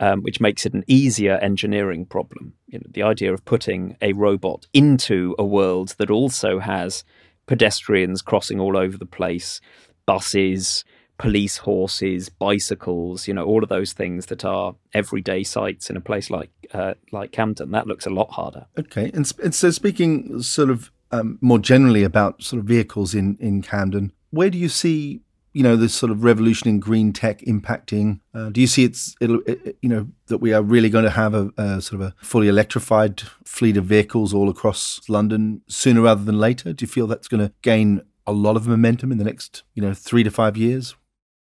um, 0.00 0.23
which 0.23 0.41
makes 0.41 0.65
it 0.65 0.73
an 0.73 0.83
easier 0.87 1.37
engineering 1.37 2.07
problem. 2.07 2.55
You 2.67 2.79
know, 2.79 2.87
the 2.91 3.03
idea 3.03 3.33
of 3.33 3.45
putting 3.45 3.97
a 4.00 4.15
robot 4.15 4.67
into 4.73 5.37
a 5.39 5.45
world 5.45 5.95
that 5.99 6.11
also 6.11 6.59
has 6.59 7.05
pedestrians 7.47 8.23
crossing 8.23 8.59
all 8.59 8.77
over 8.77 8.97
the 8.97 9.07
place, 9.07 9.61
buses, 10.07 10.85
police 11.21 11.59
horses, 11.59 12.31
bicycles, 12.31 13.29
you 13.29 13.35
know, 13.35 13.45
all 13.45 13.62
of 13.62 13.69
those 13.69 13.93
things 13.93 14.27
that 14.27 14.43
are 14.43 14.75
everyday 14.95 15.43
sights 15.43 15.91
in 15.91 15.97
a 15.97 16.00
place 16.00 16.31
like 16.31 16.50
uh, 16.73 16.95
like 17.12 17.31
Camden. 17.31 17.71
That 17.73 17.87
looks 17.87 18.07
a 18.07 18.11
lot 18.11 18.31
harder. 18.31 18.67
Okay, 18.79 19.11
and, 19.12 19.31
and 19.43 19.55
so 19.55 19.71
speaking 19.71 20.41
sort 20.43 20.71
of 20.71 20.91
um, 21.12 21.39
more 21.43 21.59
generally 21.59 22.05
about 22.05 22.43
sort 22.43 22.61
of 22.61 22.67
vehicles 22.67 23.15
in 23.15 23.37
in 23.39 23.61
Camden, 23.61 24.12
where 24.31 24.49
do 24.49 24.57
you 24.57 24.71
see 24.71 25.21
you 25.53 25.62
know 25.62 25.77
this 25.77 25.95
sort 25.95 26.11
of 26.11 26.25
revolution 26.25 26.69
in 26.69 26.81
green 26.81 27.12
tech 27.12 27.41
impacting? 27.43 28.21
Uh, 28.33 28.49
do 28.49 28.62
you 28.62 28.67
see 28.67 28.85
it's 28.85 29.15
it, 29.21 29.77
you 29.83 29.91
know 29.91 30.09
that 30.29 30.39
we 30.39 30.55
are 30.55 30.62
really 30.62 30.89
going 30.89 31.05
to 31.05 31.11
have 31.11 31.35
a, 31.35 31.53
a, 31.59 31.83
sort 31.83 32.00
of 32.00 32.09
a 32.09 32.15
fully 32.23 32.49
electrified 32.49 33.21
fleet 33.45 33.77
of 33.77 33.85
vehicles 33.85 34.33
all 34.33 34.49
across 34.49 35.03
London 35.07 35.61
sooner 35.69 36.00
rather 36.00 36.25
than 36.25 36.39
later? 36.39 36.73
Do 36.73 36.83
you 36.83 36.89
feel 36.89 37.07
that's 37.07 37.29
going 37.29 37.47
to 37.47 37.53
gain 37.61 38.00
a 38.27 38.33
lot 38.33 38.57
of 38.57 38.67
momentum 38.67 39.12
in 39.12 39.19
the 39.19 39.25
next 39.25 39.65
you 39.75 39.83
know 39.83 39.93
three 39.93 40.23
to 40.23 40.31
five 40.31 40.57
years? 40.57 40.95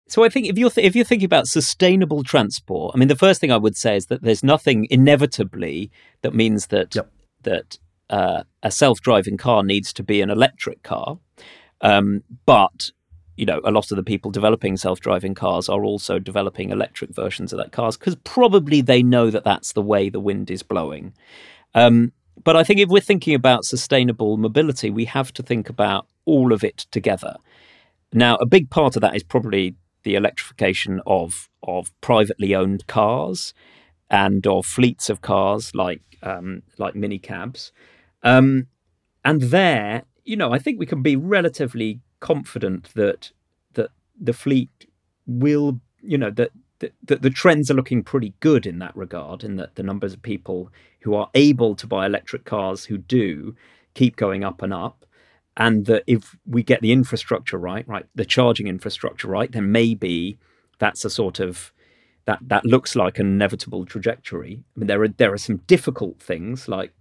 So 0.09 0.25
I 0.25 0.29
think 0.29 0.47
if 0.47 0.57
you're 0.57 0.71
th- 0.71 0.87
if 0.87 0.95
you're 0.95 1.05
thinking 1.05 1.27
about 1.27 1.47
sustainable 1.47 2.23
transport, 2.23 2.95
I 2.95 2.99
mean 2.99 3.09
the 3.09 3.17
first 3.17 3.41
thing 3.41 3.51
I 3.51 3.57
would 3.57 3.77
say 3.77 3.97
is 3.97 4.07
that 4.07 4.23
there's 4.23 4.45
nothing 4.45 4.87
inevitably 4.91 5.91
that 6.23 6.35
means 6.35 6.69
that 6.69 6.95
yep. 6.95 7.11
that 7.43 7.79
uh, 8.09 8.45
a 8.63 8.71
self-driving 8.71 9.37
car 9.37 9.65
needs 9.65 9.93
to 9.95 10.05
be 10.05 10.21
an 10.21 10.31
electric 10.31 10.83
car. 10.83 11.19
Um, 11.81 12.23
but 12.45 12.93
you 13.37 13.45
know, 13.45 13.61
a 13.65 13.71
lot 13.71 13.91
of 13.91 13.97
the 13.97 14.03
people 14.03 14.31
developing 14.31 14.77
self-driving 14.77 15.35
cars 15.35 15.69
are 15.69 15.85
also 15.85 16.19
developing 16.19 16.71
electric 16.71 17.11
versions 17.11 17.53
of 17.53 17.59
that 17.59 17.73
cars 17.73 17.97
because 17.97 18.17
probably 18.25 18.81
they 18.81 19.03
know 19.03 19.31
that 19.31 19.45
that's 19.45 19.73
the 19.73 19.83
way 19.83 20.09
the 20.09 20.21
wind 20.21 20.51
is 20.51 20.63
blowing. 20.63 21.13
Um, 21.75 22.13
but 22.43 22.57
I 22.57 22.65
think 22.65 22.81
if 22.81 22.89
we're 22.89 23.01
thinking 23.01 23.35
about 23.35 23.65
sustainable 23.65 24.37
mobility, 24.37 24.89
we 24.89 25.05
have 25.07 25.33
to 25.35 25.43
think 25.43 25.69
about 25.69 26.07
all 26.25 26.53
of 26.53 26.65
it 26.65 26.87
together. 26.91 27.37
Now, 28.13 28.37
a 28.37 28.47
big 28.47 28.71
part 28.71 28.97
of 28.97 29.03
that 29.03 29.17
is 29.17 29.23
probably 29.23 29.75
the 30.07 30.15
electrification 30.15 31.01
of 31.05 31.51
of 31.65 31.91
privately 32.01 32.55
owned 32.55 32.87
cars 32.87 33.53
and 34.09 34.47
of 34.47 34.65
fleets 34.65 35.11
of 35.11 35.21
cars 35.21 35.75
like 35.75 36.03
um, 36.23 36.63
like 36.79 36.95
minicabs. 36.95 37.73
Um, 38.23 38.69
and 39.25 39.43
there, 39.43 40.05
you 40.25 40.37
know, 40.37 40.53
I 40.53 40.59
think 40.61 40.79
we 40.79 40.87
can 40.87 41.03
be 41.03 41.17
relatively 41.17 42.01
confident 42.21 42.95
that 42.95 43.33
that 43.75 43.91
the 44.19 44.33
fleet 44.33 44.87
will, 45.27 45.81
you 46.01 46.19
know, 46.19 46.31
that 46.31 46.53
that 46.79 47.23
the 47.23 47.31
trends 47.31 47.71
are 47.71 47.75
looking 47.75 48.05
pretty 48.05 48.35
good 48.41 48.65
in 48.65 48.79
that 48.79 48.95
regard, 48.95 49.43
in 49.43 49.57
that 49.57 49.75
the 49.75 49.83
numbers 49.83 50.13
of 50.13 50.23
people 50.23 50.71
who 51.01 51.15
are 51.15 51.31
able 51.35 51.75
to 51.75 51.87
buy 51.87 52.07
electric 52.07 52.45
cars 52.45 52.85
who 52.85 52.99
do 52.99 53.57
keep 53.95 54.15
going 54.15 54.45
up 54.45 54.63
and 54.63 54.73
up. 54.73 55.06
And 55.57 55.87
that 55.87 56.05
if 56.07 56.37
we 56.47 56.63
get 56.63 56.83
the 56.83 56.93
infrastructure 56.93 57.59
right, 57.59 57.89
right, 57.89 58.07
the 58.15 58.25
charging 58.27 58.67
infrastructure 58.67 59.29
right, 59.29 59.51
then 59.51 59.73
maybe 59.73 60.39
that's 60.79 61.05
a 61.05 61.11
sort 61.11 61.41
of 61.41 61.73
that 62.27 62.41
that 62.43 62.67
looks 62.67 62.95
like 62.95 63.19
an 63.19 63.27
inevitable 63.27 63.87
trajectory. 63.87 64.63
I 64.77 64.81
mean, 64.81 64.87
there 64.87 65.03
are 65.03 65.09
there 65.09 65.33
are 65.33 65.39
some 65.39 65.59
difficult 65.67 66.21
things 66.21 66.69
like 66.69 66.93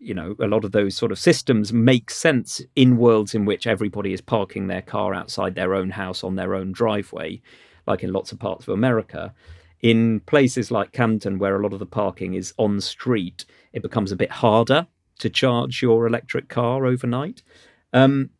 you 0.00 0.14
know, 0.14 0.34
a 0.40 0.46
lot 0.46 0.64
of 0.64 0.72
those 0.72 0.96
sort 0.96 1.12
of 1.12 1.18
systems 1.18 1.72
make 1.72 2.10
sense 2.10 2.62
in 2.74 2.96
worlds 2.96 3.34
in 3.34 3.44
which 3.44 3.66
everybody 3.66 4.14
is 4.14 4.22
parking 4.22 4.66
their 4.66 4.80
car 4.80 5.12
outside 5.12 5.54
their 5.54 5.74
own 5.74 5.90
house 5.90 6.24
on 6.24 6.36
their 6.36 6.54
own 6.54 6.72
driveway, 6.72 7.40
like 7.86 8.02
in 8.02 8.12
lots 8.12 8.32
of 8.32 8.38
parts 8.38 8.66
of 8.66 8.72
America. 8.72 9.34
In 9.82 10.20
places 10.20 10.70
like 10.70 10.92
Camden, 10.92 11.38
where 11.38 11.56
a 11.56 11.62
lot 11.62 11.74
of 11.74 11.78
the 11.78 11.86
parking 11.86 12.34
is 12.34 12.54
on 12.56 12.80
street, 12.80 13.44
it 13.72 13.82
becomes 13.82 14.10
a 14.10 14.16
bit 14.16 14.30
harder 14.30 14.86
to 15.18 15.30
charge 15.30 15.82
your 15.82 16.06
electric 16.06 16.48
car 16.48 16.86
overnight. 16.86 17.42
Um, 17.92 18.30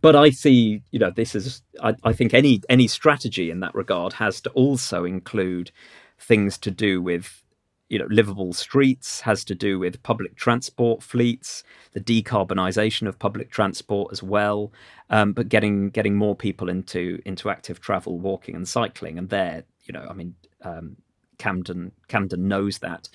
but 0.00 0.16
I 0.16 0.30
see, 0.30 0.82
you 0.90 0.98
know, 0.98 1.10
this 1.10 1.34
is. 1.34 1.62
I, 1.82 1.94
I 2.02 2.12
think 2.12 2.32
any 2.32 2.62
any 2.68 2.88
strategy 2.88 3.50
in 3.50 3.60
that 3.60 3.74
regard 3.74 4.14
has 4.14 4.40
to 4.42 4.50
also 4.50 5.04
include 5.04 5.70
things 6.18 6.56
to 6.58 6.70
do 6.70 7.02
with 7.02 7.42
you 7.88 7.98
know 7.98 8.06
livable 8.08 8.54
streets 8.54 9.20
has 9.20 9.44
to 9.44 9.54
do 9.54 9.78
with 9.78 10.02
public 10.02 10.34
transport 10.34 11.02
fleets 11.02 11.62
the 11.92 12.00
decarbonisation 12.00 13.06
of 13.06 13.18
public 13.18 13.50
transport 13.50 14.10
as 14.10 14.22
well 14.22 14.72
um, 15.10 15.34
but 15.34 15.50
getting 15.50 15.90
getting 15.90 16.16
more 16.16 16.34
people 16.34 16.70
into 16.70 17.20
into 17.26 17.50
active 17.50 17.80
travel 17.80 18.18
walking 18.18 18.54
and 18.54 18.66
cycling 18.66 19.18
and 19.18 19.28
there 19.28 19.64
you 19.84 19.92
know 19.92 20.06
i 20.08 20.14
mean 20.14 20.34
um, 20.62 20.96
camden 21.42 21.90
camden 22.06 22.46
knows 22.46 22.78
that 22.78 23.08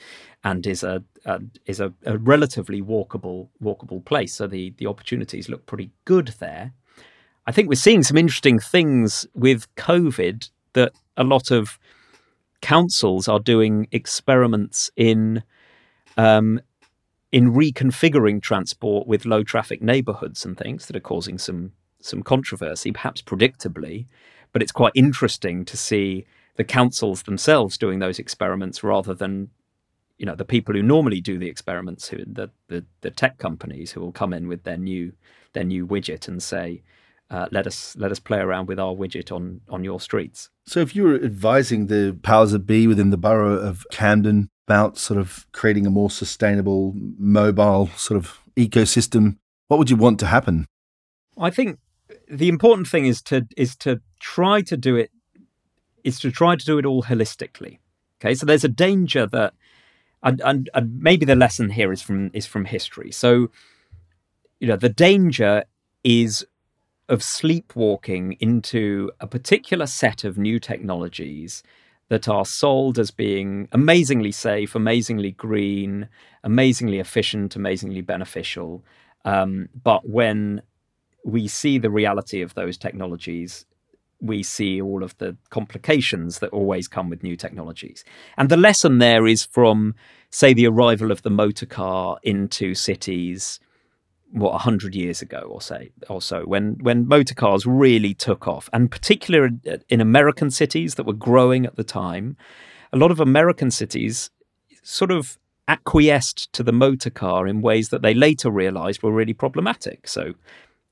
and 0.43 0.67
is 0.67 0.83
a, 0.83 1.01
a 1.25 1.39
is 1.65 1.79
a, 1.79 1.93
a, 2.05 2.17
relatively 2.17 2.81
walkable 2.81 3.47
walkable 3.63 4.03
place 4.03 4.33
so 4.33 4.45
the 4.47 4.73
the 4.79 4.85
opportunities 4.85 5.47
look 5.47 5.65
pretty 5.65 5.91
good 6.03 6.27
there 6.39 6.73
i 7.45 7.51
think 7.53 7.69
we're 7.69 7.75
seeing 7.87 8.03
some 8.03 8.17
interesting 8.17 8.59
things 8.59 9.25
with 9.33 9.73
covid 9.75 10.49
that 10.73 10.91
a 11.15 11.23
lot 11.23 11.51
of 11.51 11.79
councils 12.61 13.29
are 13.29 13.39
doing 13.39 13.87
experiments 13.93 14.91
in 14.97 15.41
um, 16.17 16.59
in 17.31 17.53
reconfiguring 17.53 18.41
transport 18.41 19.07
with 19.07 19.25
low 19.25 19.43
traffic 19.43 19.81
neighborhoods 19.81 20.45
and 20.45 20.57
things 20.57 20.87
that 20.87 20.95
are 20.95 21.07
causing 21.13 21.37
some 21.37 21.71
some 22.01 22.23
controversy, 22.23 22.91
perhaps 22.91 23.21
predictably. 23.21 24.05
But 24.53 24.61
it's 24.61 24.71
quite 24.71 24.93
interesting 24.95 25.65
to 25.65 25.77
see 25.77 26.25
the 26.57 26.63
councils 26.63 27.23
themselves 27.23 27.77
doing 27.77 27.99
those 27.99 28.19
experiments 28.19 28.83
rather 28.83 29.13
than 29.13 29.49
you 30.17 30.25
know 30.25 30.35
the 30.35 30.45
people 30.45 30.73
who 30.75 30.83
normally 30.83 31.21
do 31.21 31.37
the 31.37 31.47
experiments 31.47 32.09
who 32.09 32.17
the, 32.25 32.49
the, 32.67 32.83
the 33.01 33.11
tech 33.11 33.37
companies 33.37 33.91
who 33.91 34.01
will 34.01 34.11
come 34.11 34.33
in 34.33 34.47
with 34.47 34.63
their 34.63 34.77
new 34.77 35.13
their 35.53 35.63
new 35.63 35.87
widget 35.87 36.27
and 36.27 36.43
say 36.43 36.81
uh, 37.29 37.47
let 37.51 37.67
us 37.67 37.95
let 37.97 38.11
us 38.11 38.19
play 38.19 38.39
around 38.39 38.67
with 38.67 38.79
our 38.79 38.93
widget 38.93 39.31
on 39.31 39.61
on 39.69 39.83
your 39.83 39.99
streets. 39.99 40.49
So, 40.65 40.79
if 40.79 40.95
you 40.95 41.03
were 41.03 41.15
advising 41.15 41.87
the 41.87 42.17
powers 42.23 42.51
that 42.51 42.59
be 42.59 42.87
within 42.87 43.09
the 43.09 43.17
borough 43.17 43.57
of 43.57 43.85
Camden 43.91 44.49
about 44.67 44.97
sort 44.97 45.19
of 45.19 45.45
creating 45.51 45.85
a 45.85 45.89
more 45.89 46.09
sustainable 46.09 46.93
mobile 46.95 47.87
sort 47.95 48.17
of 48.17 48.39
ecosystem, 48.55 49.37
what 49.67 49.77
would 49.77 49.89
you 49.89 49.97
want 49.97 50.19
to 50.21 50.27
happen? 50.27 50.65
I 51.37 51.49
think 51.49 51.79
the 52.29 52.47
important 52.47 52.87
thing 52.87 53.05
is 53.05 53.21
to 53.23 53.45
is 53.57 53.75
to 53.77 54.01
try 54.19 54.61
to 54.61 54.77
do 54.77 54.95
it 54.95 55.11
is 56.07 56.19
to 56.19 56.31
try 56.31 56.55
to 56.55 56.65
do 56.65 56.77
it 56.79 56.85
all 56.85 57.03
holistically. 57.03 57.79
Okay, 58.19 58.33
so 58.33 58.45
there's 58.45 58.63
a 58.63 58.69
danger 58.87 59.27
that, 59.27 59.53
and, 60.23 60.41
and, 60.49 60.69
and 60.73 60.99
maybe 60.99 61.25
the 61.25 61.35
lesson 61.35 61.69
here 61.69 61.91
is 61.91 62.01
from 62.01 62.31
is 62.33 62.47
from 62.47 62.65
history. 62.65 63.11
So, 63.11 63.29
you 64.59 64.67
know, 64.69 64.77
the 64.77 64.95
danger 65.09 65.65
is 66.03 66.45
of 67.09 67.21
sleepwalking 67.21 68.37
into 68.39 69.11
a 69.19 69.27
particular 69.27 69.85
set 69.85 70.23
of 70.23 70.37
new 70.37 70.59
technologies 70.59 71.63
that 72.09 72.27
are 72.27 72.45
sold 72.45 72.97
as 72.97 73.11
being 73.11 73.67
amazingly 73.71 74.31
safe, 74.31 74.75
amazingly 74.75 75.31
green, 75.31 76.07
amazingly 76.43 76.99
efficient, 76.99 77.55
amazingly 77.55 78.01
beneficial. 78.01 78.83
Um, 79.25 79.69
but 79.83 80.09
when 80.09 80.61
we 81.25 81.47
see 81.47 81.77
the 81.77 81.89
reality 81.89 82.41
of 82.41 82.53
those 82.53 82.77
technologies, 82.77 83.65
we 84.19 84.43
see 84.43 84.81
all 84.81 85.03
of 85.03 85.17
the 85.17 85.37
complications 85.49 86.39
that 86.39 86.49
always 86.49 86.87
come 86.87 87.09
with 87.09 87.23
new 87.23 87.35
technologies. 87.35 88.03
And 88.37 88.49
the 88.49 88.57
lesson 88.57 88.97
there 88.97 89.27
is 89.27 89.45
from, 89.45 89.95
say, 90.31 90.53
the 90.53 90.67
arrival 90.67 91.11
of 91.11 91.21
the 91.21 91.29
motor 91.29 91.65
car 91.65 92.17
into 92.23 92.73
cities 92.73 93.59
what 94.31 94.51
a 94.51 94.57
hundred 94.57 94.93
years 94.93 95.21
ago 95.21 95.39
or 95.49 95.61
say 95.61 95.89
or 96.09 96.21
so 96.21 96.41
when 96.41 96.73
when 96.81 97.07
motor 97.07 97.33
cars 97.33 97.65
really 97.65 98.13
took 98.13 98.45
off 98.45 98.69
and 98.73 98.91
particularly 98.91 99.57
uh, 99.71 99.77
in 99.87 100.01
American 100.01 100.51
cities 100.51 100.95
that 100.95 101.05
were 101.05 101.13
growing 101.13 101.65
at 101.65 101.77
the 101.77 101.83
time 101.83 102.35
a 102.91 102.97
lot 102.97 103.09
of 103.09 103.21
American 103.21 103.71
cities 103.71 104.29
sort 104.83 105.11
of 105.11 105.37
acquiesced 105.67 106.51
to 106.53 106.63
the 106.63 106.71
motor 106.71 107.09
car 107.09 107.47
in 107.47 107.61
ways 107.61 107.89
that 107.89 108.01
they 108.01 108.13
later 108.13 108.49
realized 108.49 109.03
were 109.03 109.11
really 109.11 109.33
problematic. 109.33 110.07
So, 110.07 110.33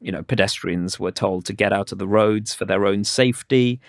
you 0.01 0.11
know, 0.11 0.23
pedestrians 0.23 0.99
were 0.99 1.11
told 1.11 1.45
to 1.45 1.53
get 1.53 1.73
out 1.73 1.91
of 1.91 1.97
the 1.99 2.07
roads 2.07 2.53
for 2.53 2.65
their 2.65 2.85
own 2.85 3.03
safety. 3.03 3.79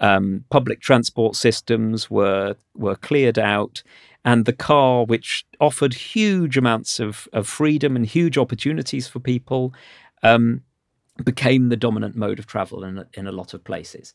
Um, 0.00 0.44
public 0.50 0.80
transport 0.80 1.36
systems 1.36 2.10
were 2.10 2.56
were 2.74 2.96
cleared 2.96 3.38
out, 3.38 3.82
and 4.24 4.44
the 4.44 4.52
car, 4.52 5.04
which 5.04 5.44
offered 5.60 5.94
huge 5.94 6.56
amounts 6.56 6.98
of, 7.00 7.28
of 7.32 7.46
freedom 7.48 7.96
and 7.96 8.06
huge 8.06 8.36
opportunities 8.38 9.06
for 9.08 9.20
people, 9.20 9.72
um, 10.22 10.62
became 11.24 11.68
the 11.68 11.76
dominant 11.76 12.16
mode 12.16 12.38
of 12.38 12.46
travel 12.46 12.84
in 12.84 13.04
in 13.14 13.26
a 13.26 13.32
lot 13.32 13.54
of 13.54 13.64
places, 13.64 14.14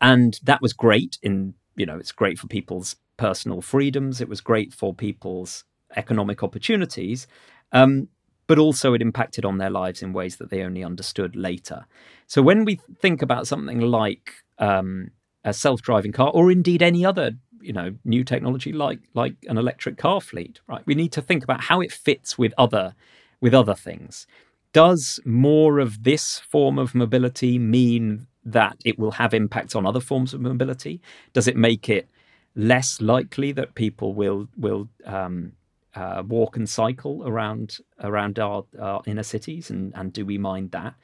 and 0.00 0.38
that 0.44 0.62
was 0.62 0.72
great. 0.72 1.18
In 1.22 1.54
you 1.76 1.86
know, 1.86 1.96
it's 1.98 2.12
great 2.12 2.38
for 2.38 2.46
people's 2.48 2.96
personal 3.16 3.60
freedoms. 3.60 4.20
It 4.20 4.28
was 4.28 4.40
great 4.40 4.72
for 4.72 4.94
people's 4.94 5.64
economic 5.96 6.42
opportunities. 6.42 7.26
Um, 7.72 8.08
but 8.48 8.58
also 8.58 8.94
it 8.94 9.02
impacted 9.02 9.44
on 9.44 9.58
their 9.58 9.70
lives 9.70 10.02
in 10.02 10.12
ways 10.12 10.36
that 10.36 10.50
they 10.50 10.62
only 10.62 10.82
understood 10.82 11.36
later. 11.36 11.86
So 12.26 12.42
when 12.42 12.64
we 12.64 12.80
think 13.00 13.22
about 13.22 13.46
something 13.46 13.80
like 13.80 14.32
um, 14.58 15.12
a 15.44 15.52
self-driving 15.52 16.12
car, 16.12 16.30
or 16.34 16.50
indeed 16.50 16.82
any 16.82 17.04
other 17.04 17.32
you 17.60 17.72
know 17.72 17.94
new 18.04 18.22
technology 18.22 18.72
like 18.72 19.00
like 19.14 19.34
an 19.48 19.58
electric 19.58 19.96
car 19.96 20.20
fleet, 20.20 20.60
right? 20.66 20.82
We 20.86 20.96
need 20.96 21.12
to 21.12 21.22
think 21.22 21.44
about 21.44 21.62
how 21.62 21.80
it 21.80 21.92
fits 21.92 22.36
with 22.36 22.52
other 22.58 22.94
with 23.40 23.54
other 23.54 23.74
things. 23.74 24.26
Does 24.72 25.20
more 25.24 25.78
of 25.78 26.04
this 26.04 26.38
form 26.38 26.78
of 26.78 26.94
mobility 26.94 27.58
mean 27.58 28.26
that 28.44 28.76
it 28.84 28.98
will 28.98 29.12
have 29.12 29.34
impacts 29.34 29.74
on 29.74 29.86
other 29.86 30.00
forms 30.00 30.34
of 30.34 30.40
mobility? 30.40 31.00
Does 31.32 31.48
it 31.48 31.56
make 31.56 31.88
it 31.88 32.08
less 32.54 33.00
likely 33.00 33.52
that 33.52 33.74
people 33.74 34.14
will 34.14 34.48
will 34.56 34.88
um, 35.04 35.52
uh, 35.94 36.22
walk 36.26 36.56
and 36.56 36.68
cycle 36.68 37.26
around 37.26 37.78
around 38.02 38.38
our, 38.38 38.64
our 38.80 39.02
inner 39.06 39.22
cities, 39.22 39.70
and, 39.70 39.92
and 39.94 40.12
do 40.12 40.24
we 40.24 40.38
mind 40.38 40.70
that? 40.72 40.94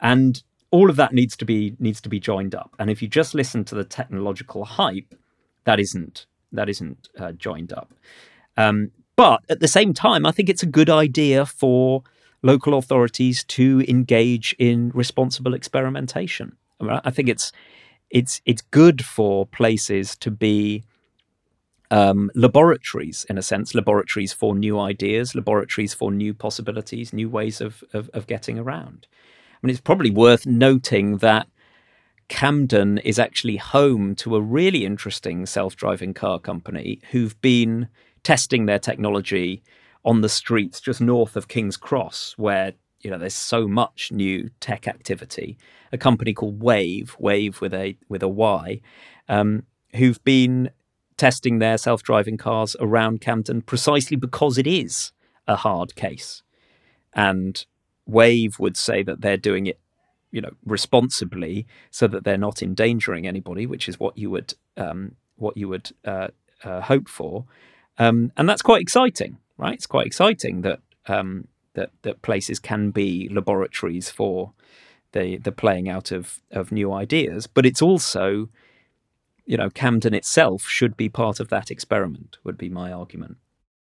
And 0.00 0.42
all 0.70 0.90
of 0.90 0.96
that 0.96 1.12
needs 1.12 1.36
to 1.36 1.44
be 1.44 1.76
needs 1.78 2.00
to 2.00 2.08
be 2.08 2.20
joined 2.20 2.54
up. 2.54 2.74
And 2.78 2.90
if 2.90 3.00
you 3.00 3.08
just 3.08 3.34
listen 3.34 3.64
to 3.66 3.74
the 3.74 3.84
technological 3.84 4.64
hype, 4.64 5.14
that 5.64 5.78
isn't 5.78 6.26
that 6.52 6.68
isn't 6.68 7.08
uh, 7.18 7.32
joined 7.32 7.72
up. 7.72 7.92
Um, 8.56 8.90
but 9.16 9.42
at 9.48 9.60
the 9.60 9.68
same 9.68 9.94
time, 9.94 10.26
I 10.26 10.32
think 10.32 10.48
it's 10.48 10.62
a 10.62 10.66
good 10.66 10.90
idea 10.90 11.46
for 11.46 12.02
local 12.42 12.74
authorities 12.74 13.44
to 13.44 13.84
engage 13.88 14.54
in 14.58 14.90
responsible 14.94 15.54
experimentation. 15.54 16.56
I, 16.80 16.84
mean, 16.84 17.00
I 17.04 17.10
think 17.10 17.28
it's 17.28 17.52
it's 18.10 18.40
it's 18.44 18.62
good 18.62 19.04
for 19.04 19.46
places 19.46 20.16
to 20.16 20.30
be 20.30 20.84
um, 21.94 22.28
laboratories, 22.34 23.24
in 23.30 23.38
a 23.38 23.42
sense, 23.42 23.72
laboratories 23.72 24.32
for 24.32 24.56
new 24.56 24.80
ideas, 24.80 25.36
laboratories 25.36 25.94
for 25.94 26.10
new 26.10 26.34
possibilities, 26.34 27.12
new 27.12 27.30
ways 27.30 27.60
of, 27.60 27.84
of, 27.92 28.10
of 28.12 28.26
getting 28.26 28.58
around. 28.58 29.06
I 29.52 29.58
mean, 29.62 29.70
it's 29.70 29.80
probably 29.80 30.10
worth 30.10 30.44
noting 30.44 31.18
that 31.18 31.46
Camden 32.26 32.98
is 32.98 33.20
actually 33.20 33.58
home 33.58 34.16
to 34.16 34.34
a 34.34 34.40
really 34.40 34.84
interesting 34.84 35.46
self 35.46 35.76
driving 35.76 36.14
car 36.14 36.40
company 36.40 37.00
who've 37.12 37.40
been 37.40 37.88
testing 38.24 38.66
their 38.66 38.80
technology 38.80 39.62
on 40.04 40.20
the 40.20 40.28
streets 40.28 40.80
just 40.80 41.00
north 41.00 41.36
of 41.36 41.46
King's 41.46 41.76
Cross, 41.76 42.34
where 42.36 42.72
you 43.02 43.10
know 43.10 43.18
there's 43.18 43.34
so 43.34 43.68
much 43.68 44.10
new 44.10 44.50
tech 44.58 44.88
activity. 44.88 45.58
A 45.92 45.98
company 45.98 46.34
called 46.34 46.58
Wayve, 46.58 47.10
Wayve 47.20 47.60
with 47.60 47.72
a 47.72 47.96
with 48.08 48.24
a 48.24 48.28
Y, 48.28 48.80
um, 49.28 49.62
who've 49.94 50.22
been 50.24 50.70
testing 51.16 51.58
their 51.58 51.78
self 51.78 52.02
driving 52.02 52.36
cars 52.36 52.76
around 52.80 53.20
Camden 53.20 53.62
precisely 53.62 54.16
because 54.16 54.58
it 54.58 54.66
is 54.66 55.12
a 55.46 55.56
hard 55.56 55.94
case. 55.94 56.42
And 57.12 57.64
Wayve 58.08 58.58
would 58.58 58.76
say 58.76 59.02
that 59.02 59.20
they're 59.20 59.36
doing 59.36 59.66
it, 59.66 59.78
you 60.30 60.40
know, 60.40 60.52
responsibly 60.64 61.66
so 61.90 62.06
that 62.08 62.24
they're 62.24 62.36
not 62.36 62.62
endangering 62.62 63.26
anybody, 63.26 63.66
which 63.66 63.88
is 63.88 64.00
what 64.00 64.18
you 64.18 64.30
would 64.30 64.54
um, 64.76 65.16
what 65.36 65.56
you 65.56 65.68
would 65.68 65.92
uh, 66.04 66.28
uh, 66.62 66.80
hope 66.82 67.08
for. 67.08 67.44
Um, 67.98 68.32
and 68.36 68.48
that's 68.48 68.62
quite 68.62 68.82
exciting, 68.82 69.38
right? 69.56 69.74
It's 69.74 69.86
quite 69.86 70.06
exciting 70.06 70.62
that 70.62 70.80
um, 71.06 71.48
that 71.74 71.90
that 72.02 72.22
places 72.22 72.58
can 72.58 72.90
be 72.90 73.28
laboratories 73.28 74.10
for 74.10 74.52
the 75.12 75.36
the 75.36 75.52
playing 75.52 75.88
out 75.88 76.10
of 76.10 76.40
of 76.50 76.72
new 76.72 76.92
ideas, 76.92 77.46
but 77.46 77.64
it's 77.64 77.82
also 77.82 78.48
you 79.46 79.56
know, 79.56 79.70
Camden 79.70 80.14
itself 80.14 80.62
should 80.62 80.96
be 80.96 81.08
part 81.08 81.40
of 81.40 81.48
that 81.48 81.70
experiment, 81.70 82.38
would 82.44 82.58
be 82.58 82.68
my 82.68 82.92
argument. 82.92 83.36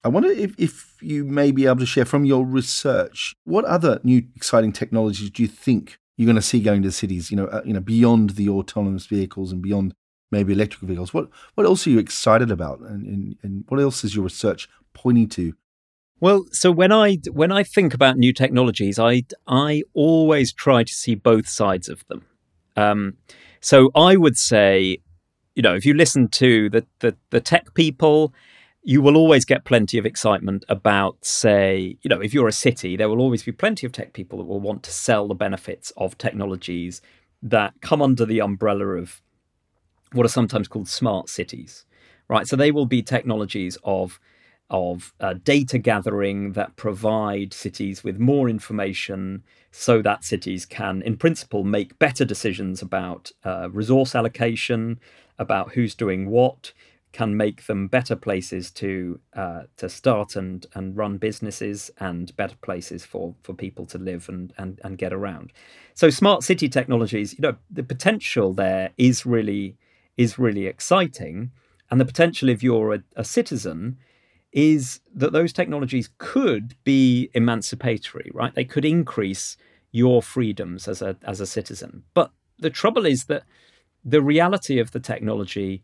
I 0.04 0.08
wonder 0.08 0.30
if, 0.30 0.56
if 0.58 0.96
you 1.02 1.24
may 1.26 1.52
be 1.52 1.68
able 1.68 1.78
to 1.78 1.86
share 1.86 2.06
from 2.06 2.26
your 2.26 2.46
research 2.46 3.36
what 3.44 3.66
other 3.66 4.00
new 4.04 4.24
exciting 4.36 4.74
technologies 4.74 5.30
do 5.30 5.44
you 5.44 5.48
think 5.48 6.00
you're 6.18 6.26
going 6.26 6.36
to 6.36 6.42
see 6.42 6.60
going 6.60 6.82
to 6.84 6.92
cities? 6.92 7.30
You 7.30 7.38
know, 7.38 7.46
uh, 7.46 7.62
you 7.66 7.74
know, 7.74 7.80
beyond 7.80 8.32
the 8.32 8.50
autonomous 8.50 9.06
vehicles 9.06 9.52
and 9.52 9.62
beyond 9.62 9.94
maybe 10.32 10.54
electric 10.54 10.82
vehicles. 10.82 11.14
What 11.14 11.30
what 11.56 11.66
else 11.66 11.86
are 11.86 11.92
you 11.92 12.00
excited 12.00 12.50
about, 12.50 12.80
and, 12.80 13.06
and, 13.06 13.36
and 13.44 13.66
what 13.68 13.80
else 13.80 14.04
is 14.04 14.16
your 14.16 14.24
research 14.24 14.68
pointing 14.94 15.30
to? 15.30 15.54
Well, 16.20 16.46
so 16.52 16.72
when 16.72 16.92
I 16.92 17.18
when 17.32 17.52
I 17.52 17.64
think 17.64 17.94
about 17.94 18.18
new 18.18 18.34
technologies, 18.34 18.98
I 18.98 19.24
I 19.48 19.84
always 19.94 20.52
try 20.54 20.84
to 20.84 20.94
see 20.94 21.16
both 21.16 21.48
sides 21.48 21.90
of 21.90 22.06
them. 22.08 22.26
Um, 22.76 23.18
so 23.60 23.92
I 23.94 24.16
would 24.16 24.38
say 24.38 25.00
you 25.56 25.62
know, 25.62 25.76
if 25.76 25.86
you 25.86 25.94
listen 25.94 26.28
to 26.30 26.70
the, 26.70 26.86
the, 27.00 27.16
the 27.30 27.42
tech 27.42 27.74
people, 27.74 28.34
you 28.84 29.02
will 29.02 29.16
always 29.16 29.46
get 29.46 29.66
plenty 29.66 29.98
of 29.98 30.06
excitement 30.06 30.66
about, 30.68 31.24
say, 31.24 31.98
you 32.02 32.10
know, 32.10 32.20
if 32.20 32.34
you're 32.34 32.48
a 32.48 32.54
city, 32.54 32.96
there 32.96 33.10
will 33.10 33.20
always 33.20 33.44
be 33.44 33.52
plenty 33.52 33.86
of 33.86 33.92
tech 33.92 34.14
people 34.14 34.40
that 34.40 34.46
will 34.46 34.60
want 34.60 34.84
to 34.84 34.92
sell 34.92 35.28
the 35.28 35.36
benefits 35.36 35.92
of 35.98 36.18
technologies 36.18 37.02
that 37.44 37.74
come 37.82 38.02
under 38.02 38.26
the 38.26 38.42
umbrella 38.42 38.86
of 38.96 39.22
what 40.14 40.26
are 40.26 40.30
sometimes 40.30 40.68
called 40.68 40.88
smart 40.88 41.30
cities, 41.30 41.86
right? 42.28 42.48
So 42.48 42.56
they 42.56 42.72
will 42.72 42.86
be 42.86 43.02
technologies 43.02 43.78
of 43.84 44.20
of 44.72 45.14
uh, 45.20 45.34
data 45.44 45.78
gathering 45.78 46.54
that 46.54 46.78
provide 46.78 47.54
cities 47.54 48.06
with 48.06 48.18
more 48.18 48.50
information 48.50 49.44
so 49.72 50.02
that 50.02 50.24
cities 50.24 50.66
can, 50.66 51.02
in 51.02 51.18
principle, 51.18 51.66
make 51.66 52.00
better 52.00 52.24
decisions 52.24 52.82
about 52.82 53.34
uh, 53.44 53.70
resource 53.70 54.16
allocation, 54.16 54.98
about 55.42 55.74
who's 55.74 55.96
doing 55.96 56.30
what 56.30 56.72
can 57.12 57.36
make 57.36 57.66
them 57.66 57.88
better 57.88 58.16
places 58.16 58.72
to 58.72 59.20
uh, 59.34 59.64
to 59.76 59.90
start 59.90 60.36
and 60.36 60.66
and 60.74 60.96
run 60.96 61.18
businesses 61.18 61.92
and 62.00 62.36
better 62.38 62.56
places 62.62 63.04
for 63.04 63.36
for 63.44 63.54
people 63.54 63.86
to 63.86 63.98
live 63.98 64.30
and 64.30 64.54
and 64.58 64.80
and 64.84 64.98
get 64.98 65.12
around. 65.12 65.52
So 65.94 66.10
smart 66.10 66.44
city 66.44 66.70
technologies, 66.70 67.34
you 67.34 67.42
know, 67.42 67.56
the 67.70 67.84
potential 67.84 68.54
there 68.54 68.92
is 68.98 69.26
really 69.26 69.76
is 70.16 70.40
really 70.40 70.68
exciting, 70.68 71.52
and 71.90 72.00
the 72.00 72.06
potential 72.06 72.48
if 72.48 72.64
you're 72.64 72.94
a, 72.94 73.04
a 73.18 73.24
citizen 73.24 73.98
is 74.54 75.00
that 75.14 75.32
those 75.32 75.54
technologies 75.54 76.10
could 76.18 76.76
be 76.84 77.30
emancipatory, 77.34 78.30
right? 78.34 78.54
They 78.54 78.66
could 78.66 78.86
increase 78.86 79.58
your 79.92 80.22
freedoms 80.22 80.88
as 80.88 81.02
a 81.02 81.18
as 81.24 81.42
a 81.42 81.46
citizen. 81.46 82.04
But 82.14 82.32
the 82.60 82.70
trouble 82.70 83.06
is 83.06 83.26
that 83.26 83.44
the 84.04 84.22
reality 84.22 84.80
of 84.80 84.92
the 84.92 85.00
technology 85.00 85.84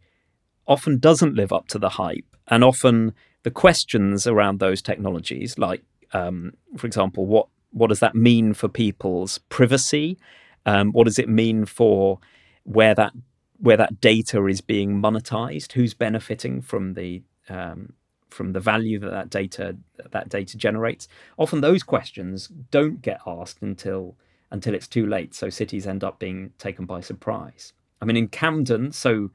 often 0.67 0.99
doesn't 0.99 1.35
live 1.35 1.53
up 1.53 1.67
to 1.69 1.79
the 1.79 1.89
hype, 1.89 2.35
and 2.47 2.63
often 2.63 3.13
the 3.43 3.51
questions 3.51 4.27
around 4.27 4.59
those 4.59 4.81
technologies, 4.81 5.57
like 5.57 5.83
um, 6.13 6.53
for 6.77 6.87
example, 6.87 7.25
what 7.25 7.47
what 7.71 7.87
does 7.87 7.99
that 7.99 8.15
mean 8.15 8.53
for 8.53 8.67
people's 8.67 9.37
privacy? 9.49 10.17
Um, 10.65 10.91
what 10.91 11.05
does 11.05 11.19
it 11.19 11.29
mean 11.29 11.65
for 11.65 12.19
where 12.63 12.95
that 12.95 13.13
where 13.59 13.77
that 13.77 14.01
data 14.01 14.45
is 14.47 14.61
being 14.61 15.01
monetized? 15.01 15.73
Who's 15.73 15.93
benefiting 15.93 16.61
from 16.61 16.93
the 16.93 17.23
um, 17.49 17.93
from 18.29 18.53
the 18.53 18.59
value 18.59 18.99
that 18.99 19.11
that 19.11 19.29
data 19.29 19.77
that 20.11 20.29
data 20.29 20.57
generates? 20.57 21.07
Often 21.37 21.61
those 21.61 21.83
questions 21.83 22.47
don't 22.71 23.01
get 23.01 23.21
asked 23.25 23.61
until 23.61 24.17
until 24.51 24.73
it's 24.73 24.87
too 24.87 25.05
late. 25.05 25.35
So 25.35 25.49
cities 25.49 25.87
end 25.87 26.03
up 26.03 26.19
being 26.19 26.51
taken 26.57 26.85
by 26.85 27.01
surprise. 27.01 27.73
I 28.01 28.05
mean, 28.05 28.17
in 28.17 28.27
Camden, 28.27 28.91
so 28.91 29.31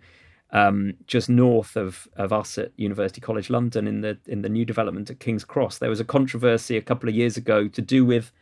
um, 0.52 0.94
just 1.06 1.28
north 1.28 1.76
of, 1.76 2.08
of 2.16 2.32
us 2.32 2.58
at 2.58 2.72
University 2.76 3.20
College 3.20 3.50
London, 3.50 3.88
in 3.88 4.02
the 4.02 4.18
in 4.26 4.42
the 4.42 4.48
new 4.48 4.64
development 4.64 5.10
at 5.10 5.20
King's 5.20 5.44
Cross, 5.44 5.78
there 5.78 5.90
was 5.90 6.00
a 6.00 6.04
controversy 6.04 6.76
a 6.76 6.82
couple 6.82 7.08
of 7.08 7.14
years 7.14 7.36
ago 7.36 7.68
to 7.68 7.82
do 7.82 8.04
with 8.04 8.32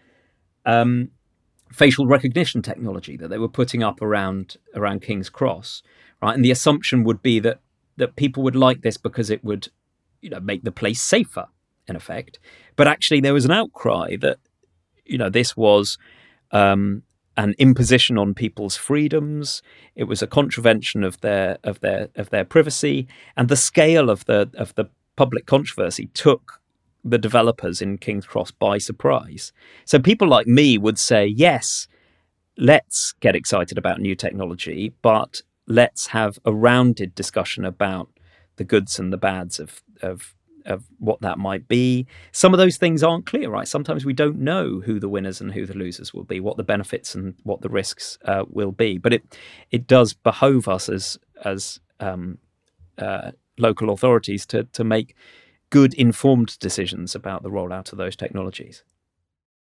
um, 0.66 1.10
facial 1.72 2.06
recognition 2.06 2.62
technology 2.62 3.16
that 3.16 3.28
they 3.28 3.38
were 3.38 3.48
putting 3.48 3.82
up 3.82 4.02
around 4.02 4.56
around 4.74 5.02
King's 5.02 5.30
Cross, 5.30 5.82
right? 6.20 6.34
And 6.34 6.44
the 6.44 6.50
assumption 6.50 7.04
would 7.04 7.22
be 7.22 7.40
that 7.40 7.60
that 7.96 8.16
people 8.16 8.42
would 8.42 8.56
like 8.56 8.82
this 8.82 8.96
because 8.96 9.30
it 9.30 9.44
would, 9.44 9.68
you 10.20 10.30
know, 10.30 10.40
make 10.40 10.64
the 10.64 10.72
place 10.72 11.00
safer, 11.00 11.46
in 11.86 11.96
effect. 11.96 12.38
But 12.76 12.88
actually, 12.88 13.20
there 13.20 13.34
was 13.34 13.44
an 13.44 13.50
outcry 13.50 14.16
that, 14.20 14.38
you 15.04 15.18
know, 15.18 15.28
this 15.28 15.56
was 15.56 15.98
um, 16.50 17.02
an 17.40 17.54
imposition 17.58 18.18
on 18.18 18.34
people's 18.34 18.76
freedoms. 18.76 19.62
It 19.94 20.04
was 20.04 20.20
a 20.20 20.26
contravention 20.26 21.02
of 21.02 21.20
their 21.20 21.58
of 21.64 21.80
their 21.80 22.08
of 22.14 22.30
their 22.30 22.44
privacy, 22.44 23.08
and 23.36 23.48
the 23.48 23.56
scale 23.56 24.10
of 24.10 24.26
the 24.26 24.50
of 24.54 24.74
the 24.74 24.90
public 25.16 25.46
controversy 25.46 26.06
took 26.12 26.60
the 27.02 27.18
developers 27.18 27.80
in 27.80 27.96
King's 27.96 28.26
Cross 28.26 28.50
by 28.52 28.76
surprise. 28.76 29.52
So 29.86 29.98
people 29.98 30.28
like 30.28 30.46
me 30.46 30.76
would 30.76 30.98
say, 30.98 31.26
yes, 31.26 31.88
let's 32.58 33.12
get 33.20 33.34
excited 33.34 33.78
about 33.78 34.00
new 34.00 34.14
technology, 34.14 34.92
but 35.00 35.40
let's 35.66 36.08
have 36.08 36.38
a 36.44 36.52
rounded 36.52 37.14
discussion 37.14 37.64
about 37.64 38.10
the 38.56 38.64
goods 38.64 38.98
and 38.98 39.10
the 39.10 39.16
bads 39.16 39.58
of, 39.58 39.82
of 40.02 40.34
of 40.66 40.84
what 40.98 41.20
that 41.20 41.38
might 41.38 41.68
be. 41.68 42.06
Some 42.32 42.54
of 42.54 42.58
those 42.58 42.76
things 42.76 43.02
aren't 43.02 43.26
clear, 43.26 43.50
right? 43.50 43.68
Sometimes 43.68 44.04
we 44.04 44.12
don't 44.12 44.38
know 44.38 44.80
who 44.80 45.00
the 45.00 45.08
winners 45.08 45.40
and 45.40 45.52
who 45.52 45.66
the 45.66 45.76
losers 45.76 46.12
will 46.12 46.24
be, 46.24 46.40
what 46.40 46.56
the 46.56 46.64
benefits 46.64 47.14
and 47.14 47.34
what 47.42 47.62
the 47.62 47.68
risks 47.68 48.18
uh, 48.24 48.44
will 48.48 48.72
be. 48.72 48.98
But 48.98 49.12
it 49.12 49.38
it 49.70 49.86
does 49.86 50.12
behove 50.12 50.68
us 50.68 50.88
as 50.88 51.18
as 51.44 51.80
um, 51.98 52.38
uh, 52.98 53.32
local 53.58 53.90
authorities 53.90 54.46
to 54.46 54.64
to 54.64 54.84
make 54.84 55.14
good 55.70 55.94
informed 55.94 56.58
decisions 56.58 57.14
about 57.14 57.42
the 57.42 57.50
rollout 57.50 57.92
of 57.92 57.98
those 57.98 58.16
technologies. 58.16 58.82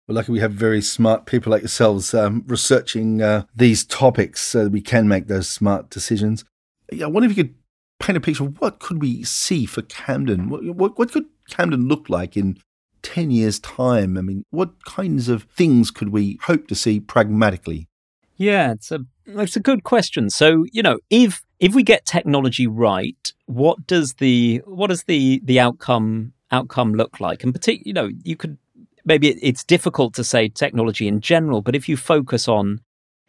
Well, 0.06 0.16
luckily 0.16 0.34
we 0.34 0.40
have 0.40 0.52
very 0.52 0.82
smart 0.82 1.26
people 1.26 1.52
like 1.52 1.62
yourselves 1.62 2.12
um, 2.12 2.42
researching 2.48 3.22
uh, 3.22 3.44
these 3.54 3.84
topics 3.84 4.40
so 4.40 4.66
we 4.66 4.80
can 4.80 5.06
make 5.06 5.28
those 5.28 5.48
smart 5.48 5.90
decisions. 5.90 6.44
I 6.92 7.06
wonder 7.06 7.30
if 7.30 7.36
you 7.36 7.44
could 7.44 7.54
paint 8.02 8.18
a 8.18 8.20
picture 8.20 8.44
of 8.44 8.60
what 8.60 8.80
could 8.80 9.00
we 9.00 9.22
see 9.22 9.64
for 9.64 9.82
Camden? 9.82 10.48
What, 10.48 10.64
what, 10.64 10.98
what 10.98 11.12
could 11.12 11.26
Camden 11.48 11.88
look 11.88 12.08
like 12.10 12.36
in 12.36 12.58
10 13.02 13.30
years' 13.30 13.58
time? 13.60 14.18
I 14.18 14.20
mean, 14.20 14.44
what 14.50 14.84
kinds 14.84 15.28
of 15.28 15.44
things 15.44 15.90
could 15.90 16.10
we 16.10 16.38
hope 16.42 16.66
to 16.68 16.74
see 16.74 17.00
pragmatically? 17.00 17.88
Yeah, 18.36 18.72
it's 18.72 18.90
a 18.90 19.00
it's 19.26 19.56
a 19.56 19.60
good 19.60 19.84
question. 19.84 20.28
So, 20.28 20.64
you 20.72 20.82
know, 20.82 20.98
if 21.10 21.42
if 21.60 21.74
we 21.74 21.82
get 21.84 22.04
technology 22.04 22.66
right, 22.66 23.32
what 23.46 23.86
does 23.86 24.14
the 24.14 24.62
what 24.64 24.88
does 24.88 25.04
the 25.04 25.40
the 25.44 25.60
outcome 25.60 26.32
outcome 26.50 26.94
look 26.94 27.20
like? 27.20 27.44
And 27.44 27.54
particularly, 27.54 27.88
you 27.88 27.92
know, 27.92 28.10
you 28.24 28.36
could 28.36 28.58
maybe 29.04 29.28
it's 29.28 29.62
difficult 29.62 30.14
to 30.14 30.24
say 30.24 30.48
technology 30.48 31.06
in 31.06 31.20
general, 31.20 31.62
but 31.62 31.76
if 31.76 31.88
you 31.88 31.96
focus 31.96 32.48
on 32.48 32.80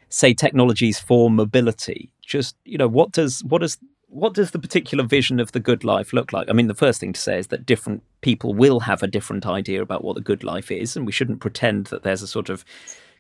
say 0.10 0.34
technologies 0.34 1.00
for 1.00 1.30
mobility, 1.30 2.12
just 2.26 2.56
you 2.66 2.78
know, 2.78 2.88
what 2.88 3.12
does 3.12 3.44
what 3.44 3.62
does 3.62 3.78
what 4.14 4.34
does 4.34 4.52
the 4.52 4.60
particular 4.60 5.04
vision 5.04 5.40
of 5.40 5.52
the 5.52 5.60
good 5.60 5.84
life 5.84 6.14
look 6.14 6.32
like? 6.32 6.50
I 6.50 6.54
mean, 6.54 6.68
the 6.68 6.76
first 6.76 7.00
thing 7.00 7.14
to 7.14 7.20
say 7.20 7.40
is 7.40 7.48
that 7.48 7.66
different 7.66 8.04
people 8.22 8.54
will 8.54 8.82
have 8.82 9.02
a 9.02 9.08
different 9.08 9.46
idea 9.46 9.82
about 9.82 10.04
what 10.04 10.16
the 10.16 10.22
good 10.22 10.44
life 10.44 10.72
is, 10.72 10.96
and 10.96 11.06
we 11.06 11.12
shouldn't 11.12 11.40
pretend 11.40 11.88
that 11.88 12.04
there's 12.04 12.22
a 12.22 12.28
sort 12.28 12.50
of 12.50 12.64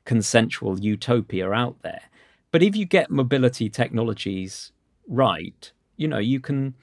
consensual 0.06 0.79
utopia 0.79 1.51
out 1.51 1.82
there. 1.82 2.03
But 2.51 2.62
if 2.62 2.75
you 2.75 2.86
get 2.86 3.10
mobility 3.10 3.69
technologies 3.69 4.71
right, 5.08 5.71
you 5.97 6.08
know, 6.08 6.19
you 6.19 6.39
can 6.39 6.75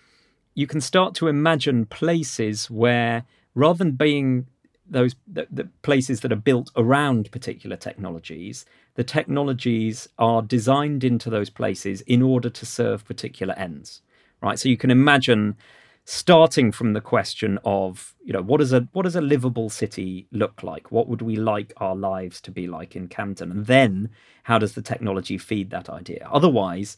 you 0.54 0.66
can 0.66 0.80
start 0.80 1.14
to 1.14 1.28
imagine 1.28 1.86
places 1.86 2.68
where 2.68 3.24
rather 3.54 3.78
than 3.78 3.92
being 3.92 4.46
those 4.88 5.14
the, 5.26 5.46
the 5.50 5.68
places 5.82 6.20
that 6.20 6.32
are 6.32 6.36
built 6.36 6.70
around 6.76 7.30
particular 7.30 7.76
technologies, 7.76 8.64
the 8.94 9.04
technologies 9.04 10.08
are 10.18 10.42
designed 10.42 11.04
into 11.04 11.30
those 11.30 11.50
places 11.50 12.00
in 12.02 12.22
order 12.22 12.50
to 12.50 12.66
serve 12.66 13.04
particular 13.04 13.54
ends. 13.54 14.02
Right. 14.42 14.58
So 14.58 14.68
you 14.68 14.76
can 14.76 14.90
imagine 14.90 15.56
starting 16.04 16.72
from 16.72 16.94
the 16.94 17.00
question 17.00 17.58
of 17.64 18.14
you 18.24 18.32
know 18.32 18.42
what 18.42 18.58
does 18.58 18.72
a 18.72 18.88
what 18.92 19.02
does 19.02 19.14
a 19.14 19.20
livable 19.20 19.68
city 19.68 20.26
look 20.32 20.62
like 20.62 20.90
what 20.90 21.06
would 21.06 21.22
we 21.22 21.36
like 21.36 21.72
our 21.76 21.94
lives 21.94 22.40
to 22.40 22.50
be 22.50 22.66
like 22.66 22.96
in 22.96 23.06
camden 23.06 23.50
and 23.50 23.66
then 23.66 24.08
how 24.44 24.58
does 24.58 24.72
the 24.72 24.82
technology 24.82 25.36
feed 25.36 25.70
that 25.70 25.90
idea 25.90 26.26
otherwise 26.32 26.96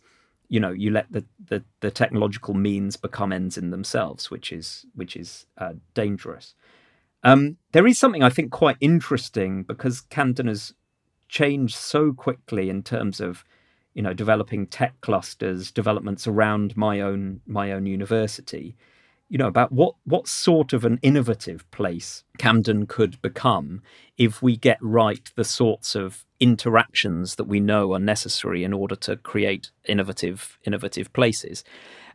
you 0.49 0.61
know 0.61 0.71
you 0.71 0.91
let 0.91 1.11
the 1.11 1.25
the, 1.45 1.63
the 1.81 1.91
technological 1.91 2.55
means 2.55 2.97
become 2.97 3.33
ends 3.33 3.59
in 3.59 3.71
themselves 3.71 4.31
which 4.31 4.53
is 4.53 4.87
which 4.95 5.17
is 5.17 5.47
uh, 5.59 5.73
dangerous 5.95 6.55
um, 7.25 7.57
there 7.73 7.87
is 7.87 7.99
something 7.99 8.23
I 8.23 8.31
think 8.31 8.51
quite 8.51 8.77
interesting 8.81 9.63
because 9.63 10.01
Camden 10.01 10.49
has 10.49 10.75
changed 11.33 11.75
so 11.75 12.13
quickly 12.13 12.69
in 12.69 12.83
terms 12.83 13.19
of 13.19 13.43
you 13.95 14.03
know 14.03 14.13
developing 14.13 14.67
tech 14.67 15.01
clusters, 15.01 15.73
developments 15.73 16.29
around 16.29 16.77
my 16.77 17.01
own 17.01 17.41
my 17.47 17.73
own 17.73 17.87
university. 17.87 18.77
You 19.29 19.39
know 19.39 19.49
about 19.49 19.73
what 19.73 19.95
what 20.05 20.29
sort 20.29 20.75
of 20.75 20.85
an 20.85 20.99
innovative 21.03 21.69
place 21.71 22.23
Camden 22.39 22.87
could 22.87 23.21
become 23.23 23.83
if 24.19 24.43
we 24.43 24.57
get 24.59 24.79
right 24.83 25.31
the 25.35 25.45
sorts 25.45 25.95
of 25.95 26.25
interactions 26.39 27.37
that 27.37 27.45
we 27.45 27.59
know 27.59 27.95
are 27.95 27.99
necessary 27.99 28.63
in 28.63 28.75
order 28.75 28.97
to 28.97 29.17
create 29.17 29.71
innovative 29.89 30.59
innovative 30.65 31.13
places. 31.15 31.65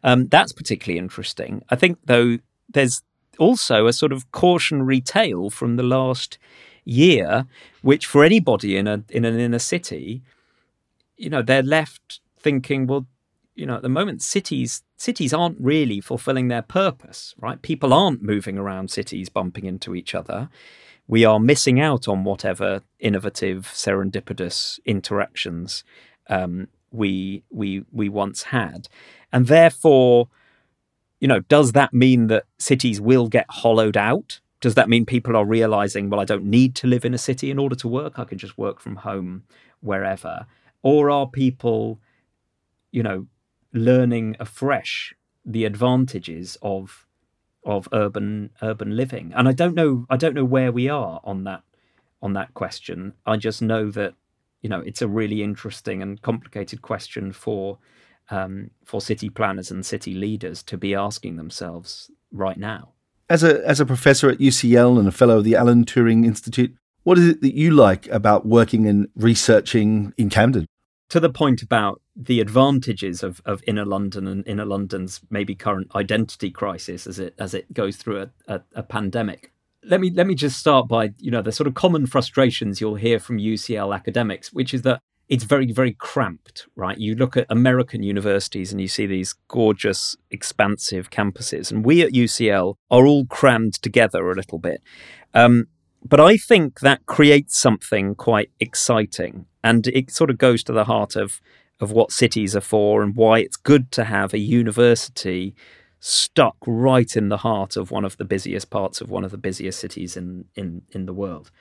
Um, 0.04 0.28
that's 0.28 0.54
particularly 0.54 1.00
interesting. 1.00 1.64
I 1.70 1.76
think 1.76 1.98
though 2.06 2.38
there's 2.70 3.02
also 3.40 3.88
a 3.88 3.94
sort 3.94 4.12
of 4.12 4.32
cautionary 4.32 5.02
tale 5.02 5.50
from 5.50 5.76
the 5.76 5.84
last 5.84 6.38
year, 6.88 7.46
which 7.82 8.06
for 8.06 8.24
anybody 8.24 8.78
in 8.78 8.88
a 8.88 9.04
in 9.10 9.26
an 9.26 9.40
inner 9.40 9.60
city, 9.60 10.22
you 11.18 11.30
know, 11.30 11.42
they're 11.42 11.64
left 11.64 12.22
thinking, 12.40 12.88
well, 12.88 13.08
you 13.56 13.66
know, 13.66 13.76
at 13.76 13.82
the 13.82 13.90
moment 13.90 14.22
cities 14.22 14.84
cities 14.96 15.34
aren't 15.34 15.60
really 15.60 16.00
fulfilling 16.00 16.48
their 16.48 16.62
purpose, 16.62 17.36
right? 17.40 17.62
People 17.62 17.94
aren't 17.94 18.22
moving 18.22 18.58
around 18.58 18.90
cities 18.90 19.30
bumping 19.30 19.66
into 19.66 19.96
each 19.96 20.16
other. 20.16 20.50
We 21.08 21.24
are 21.24 21.40
missing 21.40 21.80
out 21.80 22.08
on 22.08 22.24
whatever 22.24 22.82
innovative, 23.00 23.68
serendipitous 23.74 24.80
interactions 24.86 25.84
um, 26.30 26.68
we 26.92 27.44
we 27.50 27.84
we 27.92 28.10
once 28.10 28.44
had, 28.44 28.88
and 29.32 29.48
therefore 29.48 30.30
you 31.20 31.28
know, 31.28 31.40
does 31.40 31.72
that 31.72 31.94
mean 31.94 32.28
that 32.28 32.44
cities 32.60 33.02
will 33.02 33.28
get 33.28 33.46
hollowed 33.50 33.98
out? 33.98 34.40
Does 34.60 34.76
that 34.76 34.90
mean 34.90 35.06
people 35.06 35.36
are 35.36 35.46
realizing, 35.46 36.10
well, 36.10 36.20
I 36.20 36.26
don't 36.26 36.46
need 36.46 36.76
to 36.76 36.88
live 36.88 37.06
in 37.06 37.14
a 37.14 37.20
city 37.20 37.52
in 37.52 37.60
order 37.60 37.76
to 37.76 37.88
work? 37.88 38.18
I 38.18 38.24
can 38.24 38.38
just 38.38 38.58
work 38.58 38.80
from 38.80 38.98
home 38.98 39.44
wherever. 39.82 40.48
Or 40.82 41.10
are 41.10 41.28
people, 41.28 42.00
you 42.92 43.04
know, 43.04 43.28
learning 43.74 44.36
afresh 44.40 45.14
the 45.46 45.66
advantages 45.66 46.58
of 46.62 47.06
of 47.64 47.88
urban 47.92 48.50
urban 48.62 48.96
living? 48.96 49.32
And 49.36 49.48
I 49.48 49.52
don't 49.54 49.76
know 49.76 50.06
I 50.10 50.18
don't 50.18 50.36
know 50.36 50.46
where 50.46 50.72
we 50.72 50.90
are 50.90 51.22
on 51.24 51.44
that 51.44 51.64
on 52.22 52.34
that 52.34 52.54
question. 52.54 53.14
I 53.26 53.38
just 53.38 53.62
know 53.62 53.92
that, 53.92 54.16
you 54.62 54.70
know, 54.70 54.80
it's 54.80 55.04
a 55.04 55.08
really 55.08 55.44
interesting 55.44 56.02
and 56.02 56.20
complicated 56.22 56.82
question 56.82 57.32
for 57.32 57.78
um, 58.30 58.72
for 58.84 59.02
city 59.02 59.30
planners 59.30 59.72
and 59.72 59.86
city 59.86 60.14
leaders 60.14 60.64
to 60.64 60.78
be 60.78 60.96
asking 60.96 61.38
themselves 61.38 62.10
right 62.32 62.58
now. 62.58 62.94
As 63.30 63.44
a 63.44 63.66
as 63.68 63.82
a 63.82 63.86
professor 63.86 64.30
at 64.30 64.38
UCL 64.38 64.98
and 64.98 65.08
a 65.08 65.12
fellow 65.12 65.40
of 65.40 65.44
the 65.44 65.56
Alan 65.56 65.84
Turing 65.84 66.26
Institute, 66.26 66.74
what 67.04 67.18
is 67.18 67.28
it 67.28 67.42
that 67.42 67.56
you 67.56 67.72
like 67.72 68.08
about 68.08 68.46
working 68.46 68.88
and 68.88 69.10
researching 69.16 70.14
in 70.18 70.30
Camden? 70.30 70.66
To 71.10 71.20
the 71.20 71.30
point 71.30 71.62
about 71.62 72.02
the 72.16 72.40
advantages 72.40 73.24
of, 73.24 73.42
of 73.46 73.62
inner 73.68 73.86
London 73.86 74.28
and 74.28 74.48
inner 74.48 74.66
London's 74.66 75.22
maybe 75.30 75.56
current 75.56 75.94
identity 75.94 76.50
crisis 76.50 77.06
as 77.06 77.20
it 77.20 77.36
as 77.38 77.54
it 77.54 77.74
goes 77.74 77.98
through 77.98 78.22
a, 78.22 78.30
a, 78.48 78.62
a 78.76 78.84
pandemic. 78.84 79.52
Let 79.84 80.00
me 80.00 80.10
let 80.10 80.26
me 80.26 80.36
just 80.36 80.58
start 80.58 80.88
by 80.88 81.12
you 81.18 81.32
know 81.32 81.42
the 81.42 81.52
sort 81.52 81.68
of 81.68 81.74
common 81.74 82.08
frustrations 82.08 82.80
you'll 82.80 82.96
hear 82.96 83.20
from 83.20 83.40
UCL 83.40 83.94
academics, 83.94 84.54
which 84.54 84.74
is 84.74 84.84
that 84.84 85.02
it's 85.30 85.44
very, 85.44 85.72
very 85.72 85.94
cramped, 85.94 86.68
right? 86.76 86.98
You 86.98 87.16
look 87.16 87.36
at 87.36 87.46
American 87.50 88.02
universities 88.02 88.72
and 88.72 88.80
you 88.80 88.88
see 88.88 89.06
these 89.06 89.36
gorgeous, 89.48 90.16
expansive 90.32 91.10
campuses, 91.10 91.72
and 91.72 91.86
we 91.86 92.02
at 92.02 92.14
UCL 92.14 92.76
are 92.90 93.06
all 93.06 93.26
crammed 93.26 93.74
together 93.82 94.30
a 94.30 94.36
little 94.36 94.60
bit. 94.60 94.82
Um, 95.34 95.68
but 96.04 96.20
I 96.20 96.38
think 96.38 96.80
that 96.80 97.06
creates 97.06 97.58
something 97.58 98.16
quite 98.16 98.52
exciting, 98.60 99.46
and 99.64 99.88
it 99.88 100.12
sort 100.12 100.30
of 100.30 100.38
goes 100.38 100.64
to 100.64 100.74
the 100.74 100.86
heart 100.86 101.16
of 101.16 101.42
of 101.80 101.92
what 101.92 102.12
cities 102.12 102.56
are 102.56 102.62
for 102.62 103.04
and 103.04 103.16
why 103.16 103.40
it's 103.40 103.56
good 103.56 103.92
to 103.92 104.04
have 104.06 104.34
a 104.34 104.40
university 104.40 105.54
stuck 106.00 106.56
right 106.66 107.16
in 107.16 107.30
the 107.30 107.38
heart 107.38 107.76
of 107.78 107.92
one 107.92 108.04
of 108.04 108.18
the 108.18 108.26
busiest 108.26 108.70
parts 108.72 109.00
of 109.00 109.12
one 109.12 109.24
of 109.24 109.30
the 109.32 109.38
busiest 109.38 109.80
cities 109.80 110.16
in 110.16 110.46
in 110.56 110.84
in 110.92 111.06
the 111.06 111.14
world. 111.14 111.52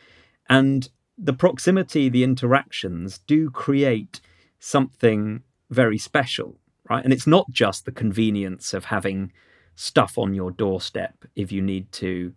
And 0.48 0.88
the 1.18 1.32
proximity, 1.32 2.08
the 2.08 2.24
interactions 2.24 3.18
do 3.26 3.50
create 3.50 4.20
something 4.58 5.42
very 5.70 5.98
special, 5.98 6.56
right? 6.88 7.04
And 7.04 7.12
it's 7.12 7.26
not 7.26 7.50
just 7.50 7.84
the 7.84 7.92
convenience 7.92 8.74
of 8.74 8.86
having 8.86 9.32
stuff 9.74 10.18
on 10.18 10.34
your 10.34 10.50
doorstep 10.50 11.24
if 11.34 11.52
you 11.52 11.62
need 11.62 11.90
to, 11.92 12.32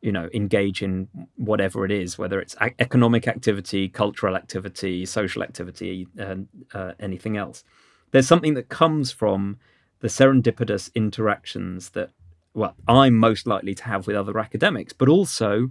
you 0.00 0.12
know, 0.12 0.28
engage 0.32 0.82
in 0.82 1.08
whatever 1.36 1.84
it 1.84 1.90
is, 1.90 2.18
whether 2.18 2.40
it's 2.40 2.56
economic 2.78 3.28
activity, 3.28 3.88
cultural 3.88 4.36
activity, 4.36 5.04
social 5.06 5.42
activity, 5.42 6.06
and 6.16 6.48
uh, 6.74 6.92
anything 6.98 7.36
else. 7.36 7.64
There's 8.10 8.26
something 8.26 8.54
that 8.54 8.68
comes 8.68 9.12
from 9.12 9.58
the 10.00 10.08
serendipitous 10.08 10.92
interactions 10.94 11.90
that, 11.90 12.10
well, 12.54 12.74
I'm 12.88 13.14
most 13.14 13.46
likely 13.46 13.74
to 13.76 13.84
have 13.84 14.06
with 14.06 14.16
other 14.16 14.38
academics, 14.38 14.92
but 14.92 15.08
also 15.08 15.70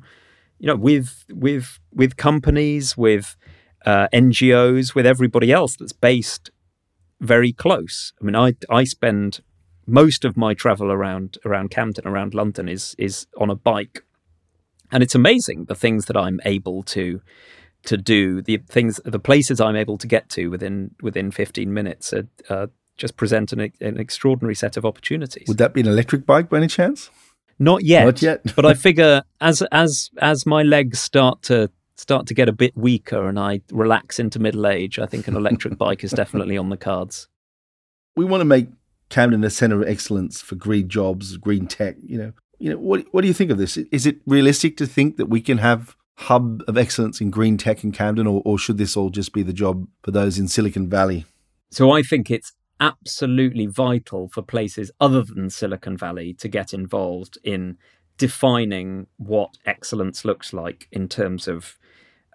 you 0.59 0.67
know, 0.67 0.75
with 0.75 1.25
with 1.29 1.79
with 1.93 2.17
companies, 2.17 2.97
with 2.97 3.35
uh, 3.85 4.07
NGOs, 4.13 4.93
with 4.93 5.05
everybody 5.05 5.51
else 5.51 5.75
that's 5.75 5.93
based 5.93 6.51
very 7.19 7.51
close. 7.51 8.13
I 8.21 8.25
mean, 8.25 8.35
I 8.35 8.53
I 8.69 8.83
spend 8.83 9.41
most 9.87 10.25
of 10.25 10.37
my 10.37 10.53
travel 10.53 10.91
around 10.91 11.37
around 11.45 11.71
Camden, 11.71 12.07
around 12.07 12.33
London, 12.33 12.69
is 12.69 12.95
is 12.97 13.25
on 13.39 13.49
a 13.49 13.55
bike, 13.55 14.03
and 14.91 15.01
it's 15.01 15.15
amazing 15.15 15.65
the 15.65 15.75
things 15.75 16.05
that 16.05 16.17
I'm 16.17 16.39
able 16.45 16.83
to 16.83 17.21
to 17.83 17.97
do, 17.97 18.41
the 18.41 18.57
things, 18.57 18.99
the 19.05 19.19
places 19.19 19.61
I'm 19.61 19.77
able 19.77 19.97
to 19.97 20.07
get 20.07 20.29
to 20.31 20.49
within 20.49 20.91
within 21.01 21.31
15 21.31 21.73
minutes, 21.73 22.13
are, 22.13 22.27
uh, 22.49 22.67
just 22.97 23.15
present 23.15 23.53
an, 23.53 23.71
an 23.79 23.97
extraordinary 23.97 24.55
set 24.55 24.75
of 24.75 24.85
opportunities. 24.85 25.47
Would 25.47 25.57
that 25.57 25.73
be 25.73 25.81
an 25.81 25.87
electric 25.87 26.25
bike 26.25 26.49
by 26.49 26.57
any 26.57 26.67
chance? 26.67 27.09
Not 27.59 27.83
yet. 27.83 28.05
Not 28.05 28.21
yet. 28.21 28.55
but 28.55 28.65
I 28.65 28.73
figure 28.73 29.21
as 29.41 29.61
as 29.71 30.09
as 30.21 30.45
my 30.45 30.63
legs 30.63 30.99
start 30.99 31.41
to 31.43 31.69
start 31.95 32.25
to 32.27 32.33
get 32.33 32.47
a 32.47 32.53
bit 32.53 32.75
weaker 32.77 33.27
and 33.27 33.37
I 33.37 33.61
relax 33.71 34.19
into 34.19 34.39
middle 34.39 34.65
age, 34.65 34.97
I 34.97 35.05
think 35.05 35.27
an 35.27 35.35
electric 35.35 35.77
bike 35.77 36.03
is 36.03 36.11
definitely 36.11 36.57
on 36.57 36.69
the 36.69 36.77
cards. 36.77 37.27
We 38.15 38.23
want 38.25 38.41
to 38.41 38.45
make 38.45 38.69
Camden 39.09 39.43
a 39.43 39.49
centre 39.49 39.81
of 39.81 39.87
excellence 39.87 40.41
for 40.41 40.55
green 40.55 40.87
jobs, 40.87 41.35
green 41.37 41.67
tech. 41.67 41.97
You 42.05 42.17
know, 42.17 42.33
you 42.59 42.69
know 42.71 42.77
what 42.77 43.05
what 43.11 43.21
do 43.21 43.27
you 43.27 43.33
think 43.33 43.51
of 43.51 43.57
this? 43.57 43.77
Is 43.77 44.05
it 44.05 44.21
realistic 44.25 44.77
to 44.77 44.87
think 44.87 45.17
that 45.17 45.27
we 45.27 45.41
can 45.41 45.57
have 45.57 45.95
hub 46.15 46.61
of 46.67 46.77
excellence 46.77 47.21
in 47.21 47.31
green 47.31 47.57
tech 47.57 47.83
in 47.83 47.91
Camden, 47.91 48.27
or, 48.27 48.41
or 48.45 48.57
should 48.57 48.77
this 48.77 48.97
all 48.97 49.09
just 49.09 49.31
be 49.33 49.41
the 49.41 49.53
job 49.53 49.87
for 50.03 50.11
those 50.11 50.37
in 50.37 50.47
Silicon 50.47 50.89
Valley? 50.89 51.25
So 51.71 51.91
I 51.91 52.01
think 52.01 52.29
it's 52.29 52.53
absolutely 52.79 53.65
vital 53.65 54.29
for 54.29 54.41
places 54.41 54.91
other 54.99 55.23
than 55.23 55.49
Silicon 55.49 55.97
Valley 55.97 56.33
to 56.35 56.47
get 56.47 56.73
involved 56.73 57.37
in 57.43 57.77
defining 58.17 59.07
what 59.17 59.57
excellence 59.65 60.25
looks 60.25 60.53
like 60.53 60.87
in 60.91 61.07
terms 61.07 61.47
of 61.47 61.77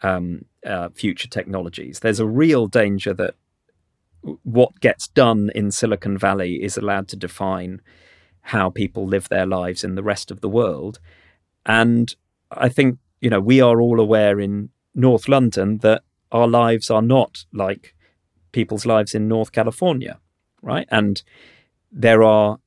um, 0.02 0.44
uh, 0.66 0.88
future 0.90 1.28
technologies. 1.28 2.00
There's 2.00 2.20
a 2.20 2.26
real 2.26 2.66
danger 2.66 3.14
that 3.14 3.34
what 4.42 4.80
gets 4.80 5.08
done 5.08 5.50
in 5.54 5.70
Silicon 5.70 6.16
Valley 6.16 6.62
is 6.62 6.76
allowed 6.76 7.08
to 7.08 7.16
define 7.16 7.80
how 8.40 8.70
people 8.70 9.06
live 9.06 9.28
their 9.28 9.46
lives 9.46 9.84
in 9.84 9.94
the 9.94 10.02
rest 10.02 10.30
of 10.30 10.40
the 10.40 10.48
world. 10.48 10.98
And 11.66 12.14
I 12.50 12.68
think, 12.68 12.98
you 13.20 13.30
know, 13.30 13.40
we 13.40 13.60
are 13.60 13.80
all 13.80 14.00
aware 14.00 14.40
in 14.40 14.70
North 14.94 15.28
London 15.28 15.78
that 15.78 16.02
our 16.32 16.48
lives 16.48 16.90
are 16.90 17.02
not 17.02 17.44
like 17.52 17.94
people's 18.52 18.86
lives 18.86 19.14
in 19.14 19.28
North 19.28 19.52
California 19.52 20.20
right? 20.64 20.88
And 20.90 21.22
there 21.92 22.22
are 22.22 22.58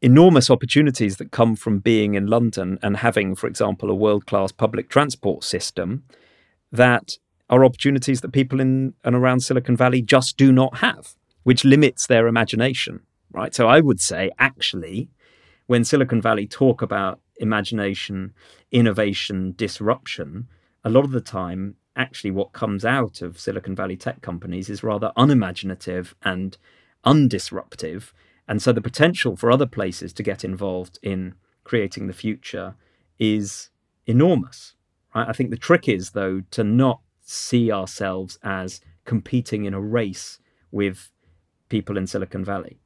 enormous 0.00 0.50
opportunities 0.50 1.16
that 1.16 1.32
come 1.32 1.56
from 1.56 1.80
being 1.80 2.14
in 2.14 2.26
London 2.26 2.78
and 2.82 2.98
having, 2.98 3.34
for 3.34 3.48
example, 3.48 3.90
a 3.90 3.94
world 3.94 4.26
class 4.26 4.52
public 4.52 4.88
transport 4.88 5.42
system 5.42 6.04
that 6.70 7.18
are 7.50 7.64
opportunities 7.64 8.20
that 8.20 8.32
people 8.32 8.60
in 8.60 8.94
and 9.02 9.16
around 9.16 9.40
Silicon 9.40 9.76
Valley 9.76 10.02
just 10.02 10.36
do 10.36 10.52
not 10.52 10.78
have, 10.78 11.14
which 11.42 11.64
limits 11.64 12.06
their 12.06 12.28
imagination, 12.28 13.00
right? 13.32 13.54
So 13.54 13.66
I 13.66 13.80
would 13.80 14.00
say, 14.00 14.30
actually, 14.38 15.08
when 15.66 15.84
Silicon 15.84 16.20
Valley 16.20 16.46
talk 16.46 16.82
about 16.82 17.20
imagination, 17.38 18.34
innovation, 18.70 19.54
disruption, 19.56 20.48
a 20.84 20.90
lot 20.90 21.04
of 21.04 21.10
the 21.10 21.20
time, 21.20 21.76
actually, 21.96 22.30
what 22.30 22.52
comes 22.52 22.84
out 22.84 23.22
of 23.22 23.40
Silicon 23.40 23.74
Valley 23.74 23.96
tech 23.96 24.22
companies 24.22 24.70
is 24.70 24.82
rather 24.82 25.12
unimaginative 25.16 26.14
and 26.22 26.56
undisruptive. 27.04 28.12
And 28.46 28.62
so 28.62 28.72
the 28.72 28.80
potential 28.80 29.36
for 29.36 29.50
other 29.50 29.66
places 29.66 30.12
to 30.14 30.22
get 30.22 30.44
involved 30.44 30.98
in 31.02 31.34
creating 31.64 32.06
the 32.06 32.12
future 32.12 32.74
is 33.18 33.70
enormous. 34.06 34.74
Right? 35.14 35.28
I 35.28 35.32
think 35.32 35.50
the 35.50 35.56
trick 35.56 35.88
is, 35.88 36.10
though, 36.10 36.42
to 36.52 36.64
not 36.64 37.00
see 37.20 37.70
ourselves 37.70 38.38
as 38.42 38.80
competing 39.04 39.64
in 39.64 39.74
a 39.74 39.80
race 39.80 40.38
with 40.70 41.10
people 41.68 41.96
in 41.96 42.06
Silicon 42.06 42.44
Valley. 42.44 42.80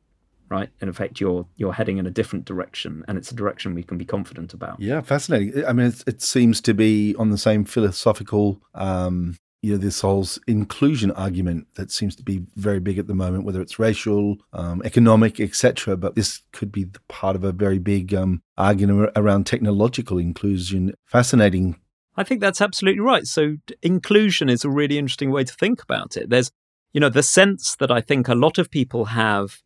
Right. 0.49 0.69
In 0.83 0.89
effect, 0.91 1.19
you're 1.19 1.47
you're 1.57 1.73
heading 1.73 1.97
in 1.97 2.07
a 2.07 2.11
different 2.11 2.45
direction, 2.45 3.05
and 3.09 3.17
it's 3.17 3.31
a 3.31 3.35
direction 3.35 3.75
we 3.75 3.83
can 3.83 3.97
be 3.97 4.05
confident 4.05 4.53
about. 4.53 4.81
Yeah, 4.81 5.01
fascinating. 5.01 5.65
I 5.65 5.73
mean, 5.73 5.87
it, 5.87 6.05
it 6.07 6.21
seems 6.21 6.61
to 6.63 6.75
be 6.75 7.15
on 7.17 7.31
the 7.31 7.39
same 7.39 7.65
philosophical 7.65 8.61
um, 8.75 9.37
you 9.63 9.73
know 9.73 9.79
this 9.79 10.01
whole 10.01 10.27
inclusion 10.49 11.13
argument 11.13 11.69
that 11.75 11.93
seems 11.93 12.17
to 12.17 12.23
be 12.25 12.43
very 12.57 12.81
big 12.81 12.99
at 12.99 13.07
the 13.07 13.15
moment, 13.15 13.45
whether 13.45 13.63
it's 13.63 13.79
racial, 13.79 14.39
um, 14.53 14.83
economic, 14.85 15.39
etc. 15.39 15.97
But 15.97 16.17
this 16.17 16.43
could 16.53 16.73
be 16.73 16.87
part 17.09 17.37
of 17.37 17.45
a 17.45 17.53
very 17.53 17.79
big 17.79 18.13
um, 18.13 18.43
argument 18.59 19.13
around 19.15 19.47
technological 19.47 20.19
inclusion. 20.19 20.95
Fascinating. 21.07 21.77
I 22.17 22.25
think 22.25 22.41
that's 22.41 22.61
absolutely 22.61 23.01
right. 23.01 23.25
So 23.25 23.57
inclusion 23.83 24.49
is 24.49 24.65
a 24.65 24.71
really 24.71 24.99
interesting 24.99 25.31
way 25.31 25.45
to 25.45 25.55
think 25.55 25.83
about 25.83 26.17
it. 26.17 26.29
There's, 26.29 26.51
you 26.93 27.01
know, 27.01 27.09
the 27.09 27.23
sense 27.23 27.77
that 27.77 27.91
I 27.91 28.01
think 28.01 28.29
a 28.29 28.35
lot 28.35 28.59
of 28.59 28.71
people 28.71 29.07
have 29.07 29.63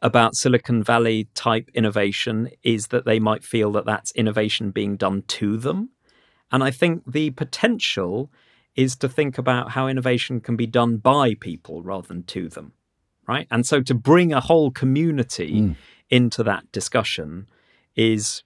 about 0.00 0.36
Silicon 0.36 0.82
Valley 0.82 1.28
type 1.34 1.68
innovation 1.74 2.50
is 2.62 2.86
that 2.86 3.04
they 3.04 3.18
might 3.18 3.44
feel 3.44 3.70
that 3.72 3.84
that's 3.84 4.12
innovation 4.12 4.70
being 4.70 4.96
done 4.96 5.22
to 5.22 5.58
them. 5.58 5.90
And 6.52 6.64
I 6.64 6.70
think 6.70 7.02
the 7.06 7.30
potential 7.30 8.30
is 8.80 8.96
to 8.96 9.08
think 9.08 9.36
about 9.36 9.72
how 9.72 9.86
innovation 9.86 10.40
can 10.40 10.56
be 10.56 10.66
done 10.66 10.96
by 10.96 11.34
people 11.34 11.82
rather 11.82 12.08
than 12.08 12.22
to 12.22 12.48
them, 12.48 12.72
right? 13.28 13.46
And 13.50 13.66
so 13.66 13.82
to 13.82 13.94
bring 13.94 14.32
a 14.32 14.40
whole 14.40 14.70
community 14.70 15.60
mm. 15.60 15.76
into 16.08 16.42
that 16.44 16.72
discussion 16.72 17.46
is 17.94 18.42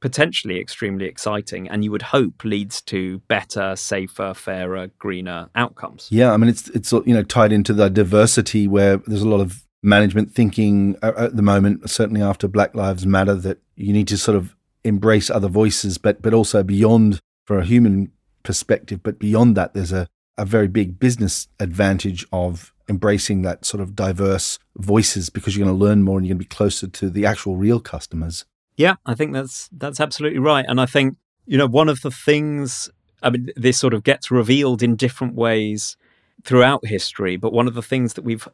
potentially 0.00 0.60
extremely 0.60 1.06
exciting 1.06 1.70
and 1.70 1.82
you 1.82 1.90
would 1.90 2.02
hope 2.02 2.44
leads 2.44 2.82
to 2.82 3.18
better 3.28 3.74
safer 3.74 4.32
fairer 4.32 4.86
greener 5.00 5.48
outcomes 5.56 6.06
yeah 6.12 6.32
i 6.32 6.36
mean 6.36 6.48
it's 6.48 6.68
it's 6.68 6.92
you 6.92 7.12
know 7.12 7.24
tied 7.24 7.50
into 7.50 7.72
the 7.72 7.90
diversity 7.90 8.68
where 8.68 8.98
there's 9.08 9.22
a 9.22 9.28
lot 9.28 9.40
of 9.40 9.64
management 9.82 10.32
thinking 10.32 10.96
at 11.02 11.34
the 11.34 11.42
moment 11.42 11.90
certainly 11.90 12.22
after 12.22 12.46
black 12.46 12.76
lives 12.76 13.04
matter 13.04 13.34
that 13.34 13.58
you 13.74 13.92
need 13.92 14.06
to 14.06 14.16
sort 14.16 14.36
of 14.36 14.54
embrace 14.84 15.30
other 15.30 15.48
voices 15.48 15.98
but 15.98 16.22
but 16.22 16.32
also 16.32 16.62
beyond 16.62 17.18
for 17.44 17.58
a 17.58 17.64
human 17.64 18.12
perspective. 18.48 19.02
But 19.02 19.18
beyond 19.18 19.58
that, 19.58 19.74
there's 19.74 19.92
a, 19.92 20.08
a 20.38 20.46
very 20.46 20.68
big 20.68 20.98
business 20.98 21.48
advantage 21.60 22.24
of 22.32 22.72
embracing 22.88 23.42
that 23.42 23.66
sort 23.66 23.82
of 23.82 23.94
diverse 23.94 24.58
voices 24.74 25.28
because 25.28 25.54
you're 25.54 25.66
going 25.66 25.78
to 25.78 25.84
learn 25.84 26.02
more 26.02 26.16
and 26.16 26.26
you're 26.26 26.32
going 26.32 26.38
to 26.38 26.48
be 26.48 26.56
closer 26.56 26.86
to 26.86 27.10
the 27.10 27.26
actual 27.26 27.56
real 27.56 27.78
customers. 27.78 28.46
Yeah, 28.74 28.94
I 29.04 29.14
think 29.14 29.34
that's 29.34 29.68
that's 29.70 30.00
absolutely 30.00 30.38
right. 30.38 30.64
And 30.66 30.80
I 30.80 30.86
think, 30.86 31.18
you 31.44 31.58
know, 31.58 31.66
one 31.66 31.90
of 31.90 32.00
the 32.00 32.10
things 32.10 32.88
I 33.22 33.28
mean 33.28 33.50
this 33.54 33.78
sort 33.78 33.92
of 33.92 34.02
gets 34.02 34.30
revealed 34.30 34.82
in 34.82 34.96
different 34.96 35.34
ways 35.34 35.98
throughout 36.42 36.86
history, 36.86 37.36
but 37.36 37.52
one 37.52 37.68
of 37.68 37.74
the 37.74 37.82
things 37.82 38.14
that 38.14 38.22
we've 38.22 38.48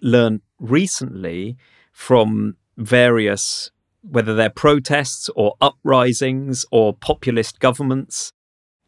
learned 0.00 0.40
recently 0.58 1.58
from 1.92 2.56
various 2.78 3.70
whether 4.00 4.34
they're 4.34 4.48
protests 4.48 5.28
or 5.36 5.56
uprisings 5.60 6.64
or 6.70 6.94
populist 6.94 7.60
governments 7.60 8.32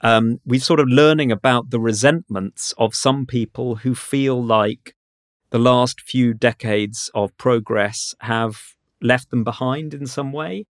um, 0.03 0.41
we're 0.45 0.61
sort 0.61 0.81
of 0.81 0.89
learning 0.89 1.31
about 1.31 1.71
the 1.71 1.81
resentments 1.81 2.73
of 2.79 2.95
some 2.95 3.27
people 3.27 3.77
who 3.77 3.95
feel 3.95 4.43
like 4.43 4.95
the 5.51 5.59
last 5.59 6.01
few 6.01 6.33
decades 6.33 7.11
of 7.15 7.37
progress 7.37 8.15
have 8.21 8.75
left 9.03 9.31
them 9.31 9.45
behind 9.45 9.93
in 9.93 10.07
some 10.07 10.33
way, 10.33 10.67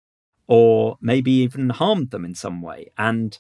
or 0.47 0.97
maybe 1.01 1.31
even 1.31 1.69
harmed 1.69 2.11
them 2.11 2.25
in 2.25 2.33
some 2.33 2.61
way. 2.61 2.91
And 2.97 3.37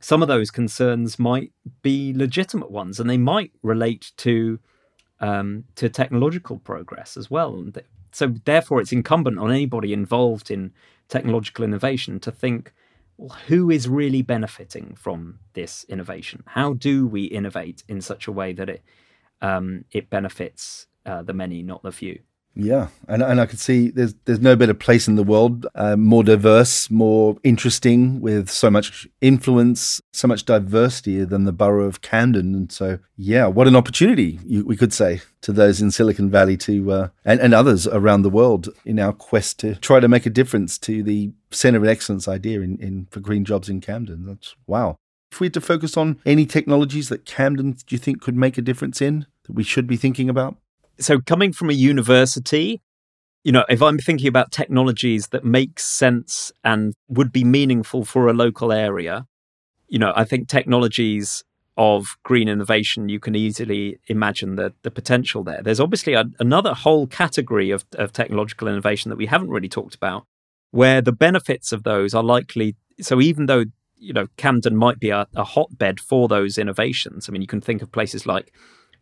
some 0.00 0.22
of 0.22 0.28
those 0.28 0.50
concerns 0.50 1.18
might 1.18 1.52
be 1.82 2.12
legitimate 2.12 2.70
ones, 2.70 3.00
and 3.00 3.08
they 3.08 3.18
might 3.18 3.52
relate 3.62 4.12
to 4.18 4.60
um, 5.20 5.64
to 5.76 5.88
technological 5.88 6.58
progress 6.58 7.16
as 7.16 7.30
well. 7.30 7.64
So, 8.10 8.34
therefore, 8.44 8.80
it's 8.80 8.92
incumbent 8.92 9.38
on 9.38 9.50
anybody 9.50 9.92
involved 9.92 10.50
in 10.50 10.72
technological 11.08 11.64
innovation 11.64 12.18
to 12.20 12.32
think 12.32 12.74
who 13.46 13.70
is 13.70 13.88
really 13.88 14.22
benefiting 14.22 14.94
from 14.98 15.38
this 15.54 15.84
innovation? 15.88 16.42
How 16.46 16.72
do 16.72 17.06
we 17.06 17.24
innovate 17.24 17.84
in 17.88 18.00
such 18.00 18.26
a 18.26 18.32
way 18.32 18.52
that 18.52 18.68
it 18.68 18.82
um, 19.40 19.84
it 19.92 20.10
benefits 20.10 20.86
uh, 21.04 21.22
the 21.22 21.32
many, 21.32 21.62
not 21.62 21.82
the 21.82 21.92
few? 21.92 22.20
Yeah, 22.54 22.88
and 23.08 23.22
and 23.22 23.40
I 23.40 23.46
can 23.46 23.56
see 23.56 23.88
there's 23.88 24.14
there's 24.26 24.40
no 24.40 24.56
better 24.56 24.74
place 24.74 25.08
in 25.08 25.16
the 25.16 25.22
world, 25.22 25.66
uh, 25.74 25.96
more 25.96 26.22
diverse, 26.22 26.90
more 26.90 27.38
interesting, 27.42 28.20
with 28.20 28.50
so 28.50 28.70
much 28.70 29.08
influence, 29.22 30.02
so 30.12 30.28
much 30.28 30.44
diversity 30.44 31.24
than 31.24 31.44
the 31.44 31.52
borough 31.52 31.86
of 31.86 32.02
Camden. 32.02 32.54
And 32.54 32.70
so, 32.70 32.98
yeah, 33.16 33.46
what 33.46 33.68
an 33.68 33.76
opportunity 33.76 34.38
you, 34.44 34.66
we 34.66 34.76
could 34.76 34.92
say 34.92 35.22
to 35.40 35.52
those 35.52 35.80
in 35.80 35.90
Silicon 35.90 36.30
Valley 36.30 36.58
to 36.58 36.92
uh, 36.92 37.08
and 37.24 37.40
and 37.40 37.54
others 37.54 37.86
around 37.86 38.20
the 38.20 38.30
world 38.30 38.68
in 38.84 38.98
our 38.98 39.14
quest 39.14 39.58
to 39.60 39.74
try 39.76 39.98
to 39.98 40.08
make 40.08 40.26
a 40.26 40.30
difference 40.30 40.76
to 40.80 41.02
the 41.02 41.32
centre 41.52 41.78
of 41.78 41.86
excellence 41.86 42.26
idea 42.28 42.60
in, 42.60 42.78
in 42.78 43.06
for 43.10 43.20
green 43.20 43.44
jobs 43.44 43.68
in 43.68 43.80
Camden. 43.80 44.26
That's 44.26 44.54
wow. 44.66 44.96
If 45.30 45.40
we 45.40 45.46
had 45.46 45.54
to 45.54 45.60
focus 45.60 45.96
on 45.96 46.20
any 46.26 46.44
technologies 46.44 47.08
that 47.08 47.24
Camden 47.24 47.72
do 47.72 47.94
you 47.94 47.98
think 47.98 48.20
could 48.20 48.36
make 48.36 48.58
a 48.58 48.62
difference 48.62 49.00
in 49.00 49.26
that 49.44 49.52
we 49.52 49.62
should 49.62 49.86
be 49.86 49.96
thinking 49.96 50.28
about? 50.28 50.56
so 50.98 51.20
coming 51.20 51.52
from 51.52 51.70
a 51.70 51.74
university, 51.74 52.80
you 53.44 53.52
know, 53.52 53.64
if 53.68 53.82
I'm 53.82 53.98
thinking 53.98 54.28
about 54.28 54.52
technologies 54.52 55.28
that 55.28 55.44
make 55.44 55.80
sense 55.80 56.52
and 56.62 56.94
would 57.08 57.32
be 57.32 57.44
meaningful 57.44 58.04
for 58.04 58.28
a 58.28 58.32
local 58.32 58.72
area, 58.72 59.26
you 59.88 59.98
know, 59.98 60.12
I 60.14 60.24
think 60.24 60.48
technologies 60.48 61.44
of 61.76 62.16
green 62.22 62.48
innovation, 62.48 63.08
you 63.08 63.18
can 63.18 63.34
easily 63.34 63.98
imagine 64.06 64.56
the, 64.56 64.72
the 64.82 64.90
potential 64.90 65.42
there. 65.42 65.62
There's 65.62 65.80
obviously 65.80 66.12
a, 66.14 66.24
another 66.38 66.74
whole 66.74 67.06
category 67.06 67.70
of, 67.70 67.84
of 67.94 68.12
technological 68.12 68.68
innovation 68.68 69.08
that 69.08 69.16
we 69.16 69.26
haven't 69.26 69.48
really 69.48 69.70
talked 69.70 69.94
about, 69.94 70.26
where 70.72 71.00
the 71.00 71.12
benefits 71.12 71.70
of 71.70 71.84
those 71.84 72.12
are 72.14 72.22
likely. 72.24 72.74
So 73.00 73.20
even 73.20 73.46
though 73.46 73.64
you 73.96 74.12
know 74.12 74.26
Camden 74.36 74.76
might 74.76 74.98
be 74.98 75.10
a, 75.10 75.28
a 75.36 75.44
hotbed 75.44 76.00
for 76.00 76.26
those 76.26 76.58
innovations, 76.58 77.28
I 77.28 77.32
mean, 77.32 77.42
you 77.42 77.48
can 77.48 77.60
think 77.60 77.80
of 77.80 77.92
places 77.92 78.26
like 78.26 78.52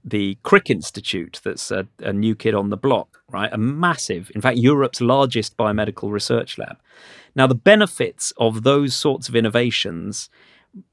the 0.04 0.38
Crick 0.42 0.70
Institute, 0.70 1.40
that's 1.44 1.70
a, 1.70 1.86
a 1.98 2.12
new 2.12 2.34
kid 2.34 2.54
on 2.54 2.70
the 2.70 2.76
block, 2.76 3.22
right? 3.28 3.52
A 3.52 3.58
massive, 3.58 4.30
in 4.34 4.40
fact, 4.40 4.56
Europe's 4.56 5.00
largest 5.00 5.56
biomedical 5.56 6.10
research 6.10 6.56
lab. 6.56 6.78
Now, 7.34 7.46
the 7.46 7.54
benefits 7.54 8.32
of 8.38 8.62
those 8.62 8.96
sorts 8.96 9.28
of 9.28 9.36
innovations 9.36 10.30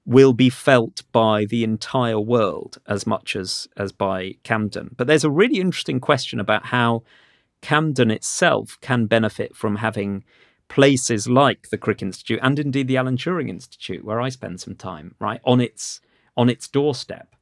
will 0.05 0.33
be 0.33 0.49
felt 0.49 1.03
by 1.11 1.45
the 1.45 1.63
entire 1.63 2.19
world 2.19 2.79
as 2.87 3.05
much 3.05 3.35
as 3.35 3.67
as 3.77 3.91
by 3.91 4.35
Camden. 4.43 4.95
But 4.97 5.07
there's 5.07 5.23
a 5.23 5.29
really 5.29 5.59
interesting 5.59 5.99
question 5.99 6.39
about 6.39 6.67
how 6.67 7.03
Camden 7.61 8.11
itself 8.11 8.77
can 8.81 9.05
benefit 9.05 9.55
from 9.55 9.77
having 9.77 10.23
places 10.69 11.27
like 11.27 11.69
the 11.69 11.77
Crick 11.77 12.01
Institute 12.01 12.39
and 12.41 12.59
indeed 12.59 12.87
the 12.87 12.97
Alan 12.97 13.17
Turing 13.17 13.49
Institute, 13.49 14.03
where 14.03 14.21
I 14.21 14.29
spend 14.29 14.59
some 14.61 14.75
time, 14.75 15.15
right 15.19 15.41
on 15.43 15.61
its 15.61 16.01
on 16.35 16.49
its 16.49 16.67
doorstep. 16.67 17.35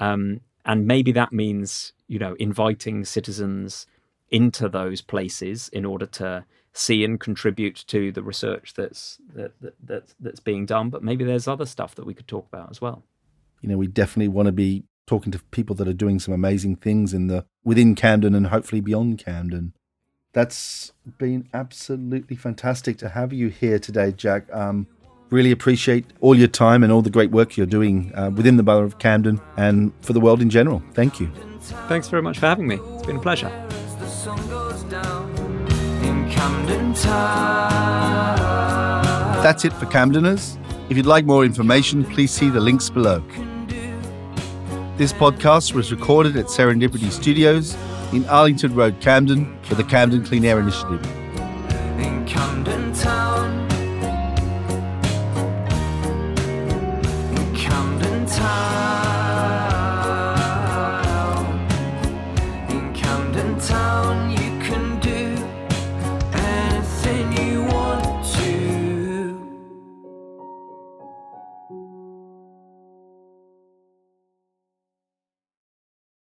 Um, 0.00 0.40
and 0.64 0.86
maybe 0.86 1.12
that 1.12 1.32
means 1.32 1.92
you 2.06 2.18
know 2.18 2.34
inviting 2.38 3.04
citizens 3.04 3.86
into 4.30 4.68
those 4.68 5.00
places 5.00 5.68
in 5.68 5.84
order 5.84 6.06
to 6.06 6.44
see 6.72 7.04
and 7.04 7.20
contribute 7.20 7.84
to 7.86 8.10
the 8.12 8.22
research 8.22 8.72
that's 8.74 9.18
that, 9.34 9.52
that, 9.60 9.74
that 9.84 10.14
that's 10.18 10.40
being 10.40 10.66
done. 10.66 10.90
But 10.90 11.02
maybe 11.02 11.24
there's 11.24 11.48
other 11.48 11.66
stuff 11.66 11.94
that 11.96 12.06
we 12.06 12.14
could 12.14 12.28
talk 12.28 12.46
about 12.46 12.70
as 12.70 12.80
well. 12.80 13.04
You 13.60 13.68
know, 13.68 13.76
we 13.76 13.86
definitely 13.86 14.28
want 14.28 14.46
to 14.46 14.52
be 14.52 14.84
talking 15.06 15.32
to 15.32 15.38
people 15.50 15.76
that 15.76 15.88
are 15.88 15.92
doing 15.92 16.18
some 16.18 16.32
amazing 16.32 16.76
things 16.76 17.12
in 17.12 17.26
the 17.26 17.44
within 17.64 17.94
Camden 17.94 18.34
and 18.34 18.48
hopefully 18.48 18.80
beyond 18.80 19.18
Camden. 19.18 19.74
That's 20.32 20.92
been 21.18 21.48
absolutely 21.52 22.36
fantastic 22.36 22.96
to 22.98 23.10
have 23.10 23.32
you 23.32 23.48
here 23.48 23.78
today, 23.78 24.12
Jack. 24.12 24.50
Um, 24.52 24.86
really 25.28 25.50
appreciate 25.50 26.06
all 26.20 26.34
your 26.34 26.48
time 26.48 26.82
and 26.82 26.90
all 26.90 27.02
the 27.02 27.10
great 27.10 27.30
work 27.30 27.56
you're 27.56 27.66
doing 27.66 28.12
uh, 28.14 28.30
within 28.30 28.56
the 28.56 28.62
borough 28.62 28.84
of 28.84 28.98
Camden 28.98 29.40
and 29.58 29.92
for 30.00 30.14
the 30.14 30.20
world 30.20 30.40
in 30.40 30.48
general. 30.48 30.82
Thank 30.94 31.20
you. 31.20 31.30
Thanks 31.88 32.08
very 32.08 32.22
much 32.22 32.38
for 32.38 32.46
having 32.46 32.66
me. 32.66 32.76
It's 32.76 33.06
been 33.06 33.16
a 33.16 33.20
pleasure. 33.20 33.50
That's 39.42 39.64
it 39.64 39.72
for 39.74 39.86
Camdeners. 39.86 40.56
If 40.88 40.96
you'd 40.96 41.06
like 41.06 41.26
more 41.26 41.44
information, 41.44 42.04
please 42.04 42.30
see 42.30 42.48
the 42.48 42.60
links 42.60 42.88
below. 42.88 43.22
This 44.96 45.12
podcast 45.12 45.74
was 45.74 45.90
recorded 45.90 46.36
at 46.36 46.46
Serendipity 46.46 47.10
Studios 47.10 47.76
in 48.12 48.26
Arlington 48.26 48.74
Road, 48.74 49.00
Camden, 49.00 49.56
for 49.62 49.74
the 49.74 49.84
Camden 49.84 50.24
Clean 50.24 50.44
Air 50.44 50.60
Initiative. 50.60 51.00